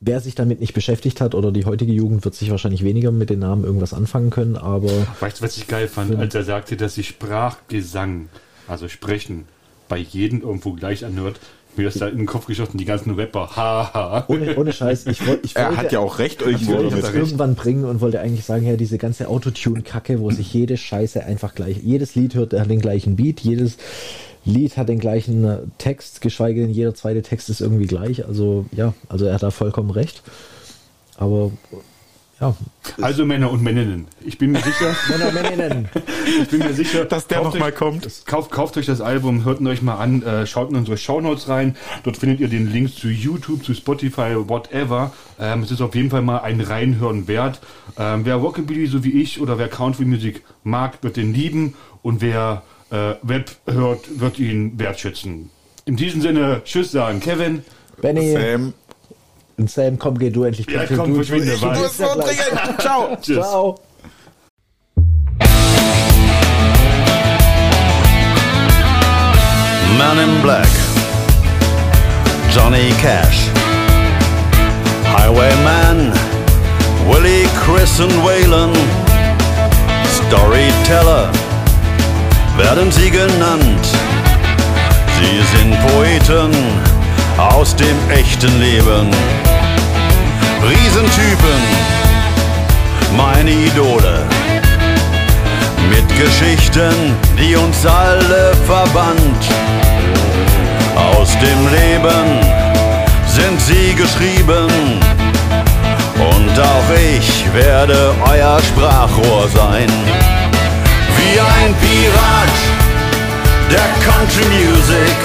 [0.01, 3.31] wer sich damit nicht beschäftigt hat oder die heutige Jugend wird sich wahrscheinlich weniger mit
[3.31, 4.91] den Namen irgendwas anfangen können, aber.
[5.21, 8.29] Weißt du, was ich geil fand, als er sagte, dass sich Sprachgesang,
[8.69, 9.45] also Sprechen,
[9.89, 11.39] bei jedem irgendwo gleich anhört,
[11.77, 13.55] mir ist da in den Kopf geschossen, die ganzen Rapper.
[13.55, 14.25] Haha.
[14.29, 15.07] ohne, ohne Scheiß.
[15.07, 16.43] Ich, wollt, ich wollte, er hat ja auch recht.
[16.43, 20.53] Ich wollte das irgendwann bringen und wollte eigentlich sagen, ja, diese ganze Autotune-Kacke, wo sich
[20.53, 23.77] jede Scheiße einfach gleich, jedes Lied hört, hat den gleichen Beat, jedes
[24.47, 28.25] Lied hat den gleichen äh, Text, geschweige denn jeder zweite Text ist irgendwie gleich.
[28.27, 30.23] Also ja, also er hat da vollkommen recht.
[31.19, 31.51] Aber
[32.41, 32.55] ja.
[33.01, 34.07] Also Männer und Männinnen.
[34.25, 34.95] Ich bin mir sicher.
[35.09, 35.89] Männer und Männinnen.
[36.43, 38.27] Ich bin mir sicher, dass der nochmal kommt.
[38.27, 41.49] Kauft, kauft euch das Album, hört ihn euch mal an, äh, schaut in unsere Shownotes
[41.49, 41.77] rein.
[42.05, 45.13] Dort findet ihr den Link zu YouTube, zu Spotify, whatever.
[45.41, 47.61] Ähm, es ist auf jeden Fall mal ein Reinhören wert.
[47.99, 51.75] Ähm, wer Rockabilly so wie ich oder wer Country Music mag, wird den lieben.
[52.03, 55.51] Und wer äh, Web hört, wird ihn wertschätzen.
[55.85, 57.65] In diesem Sinne, Tschüss sagen, Kevin.
[58.01, 58.33] Benny.
[58.33, 58.75] Sam.
[59.59, 60.69] Und Sam, komm, geh du endlich.
[60.69, 61.55] Ja, komm, du, verschwinde.
[61.55, 62.81] Ich muss so dringend.
[62.81, 63.17] Ciao.
[63.21, 63.37] Tschüss.
[63.37, 63.81] Ciao.
[69.99, 70.69] Man in Black,
[72.55, 73.49] Johnny Cash,
[75.11, 76.13] Highwayman,
[77.09, 78.73] Willie, Chris und Waylon,
[80.27, 81.31] Storyteller
[82.57, 83.87] werden sie genannt.
[85.21, 86.53] Sie sind Poeten
[87.39, 89.11] aus dem echten Leben.
[90.63, 91.61] Riesentypen,
[93.17, 94.23] meine Idole.
[95.91, 99.41] Mit Geschichten, die uns alle verband.
[100.97, 102.41] Aus dem Leben
[103.27, 104.69] sind sie geschrieben.
[106.19, 109.91] Und auch ich werde euer Sprachrohr sein.
[111.27, 112.57] Wie ein Pirat
[113.69, 115.17] der Country Music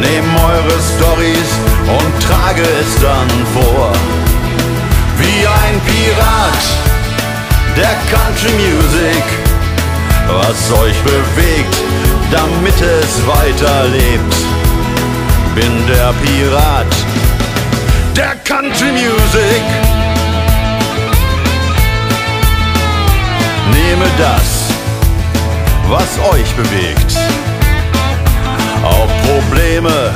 [0.00, 1.50] Nehm eure Stories
[1.88, 3.92] und trage es dann vor.
[5.18, 6.64] wie ein Pirat
[7.76, 9.24] der Country Music.
[10.28, 11.76] Was euch bewegt,
[12.30, 14.34] damit es weiterlebt.
[15.56, 16.94] Bin der Pirat
[18.16, 19.62] der Country Music.
[23.72, 24.63] Nehme das,
[25.88, 27.16] was euch bewegt.
[28.84, 30.12] Auch Probleme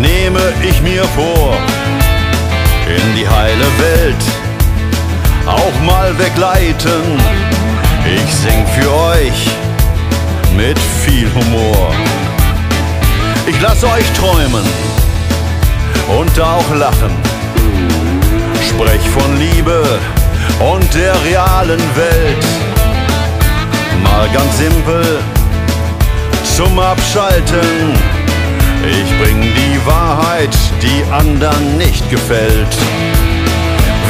[0.00, 1.56] nehme ich mir vor.
[2.86, 4.24] In die heile Welt
[5.46, 7.18] auch mal begleiten.
[8.06, 9.48] Ich sing für euch
[10.56, 11.92] mit viel Humor.
[13.46, 14.64] Ich lasse euch träumen
[16.18, 17.10] und auch lachen.
[18.68, 19.98] Sprech von Liebe
[20.60, 22.73] und der realen Welt.
[24.04, 25.18] Mal ganz simpel
[26.56, 27.94] zum Abschalten.
[28.86, 32.76] Ich bring die Wahrheit, die anderen nicht gefällt.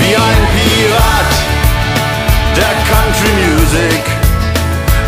[0.01, 1.33] Wie ein Pirat
[2.57, 4.03] der Country Music.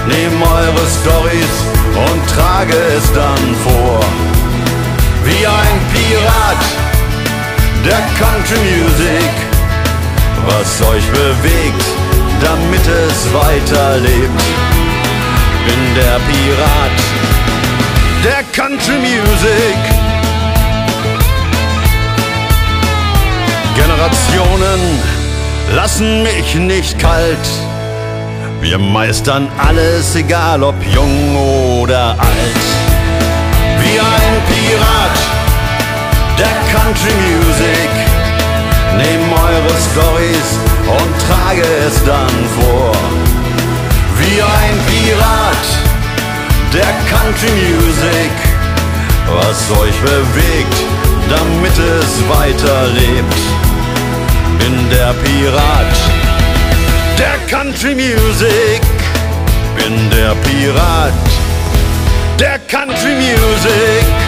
[0.09, 1.55] Nehm eure Stories
[1.95, 4.01] und trage es dann vor.
[5.25, 6.63] Wie ein Pirat
[7.85, 9.31] der Country Music.
[10.47, 11.85] Was euch bewegt,
[12.41, 14.66] damit es weiterlebt.
[15.67, 16.99] Bin der Pirat
[18.23, 19.79] der Country Music.
[23.75, 24.81] Generationen
[25.75, 27.47] lassen mich nicht kalt.
[28.61, 31.37] Wir meistern alles, egal ob jung
[31.81, 32.65] oder alt.
[33.81, 35.19] Wie ein Pirat
[36.39, 37.91] der Country Music.
[38.99, 40.49] Nehm eure Stories
[40.87, 43.26] und trage es dann vor.
[44.19, 45.67] Wie ein Pirat
[46.73, 48.33] der Country Music.
[49.29, 50.77] Was euch bewegt,
[51.29, 53.35] damit es weiterlebt.
[54.59, 55.97] Bin der Pirat
[57.19, 58.81] der Country Music.
[59.77, 61.13] Bin der Pirat
[62.39, 64.26] der Country Music.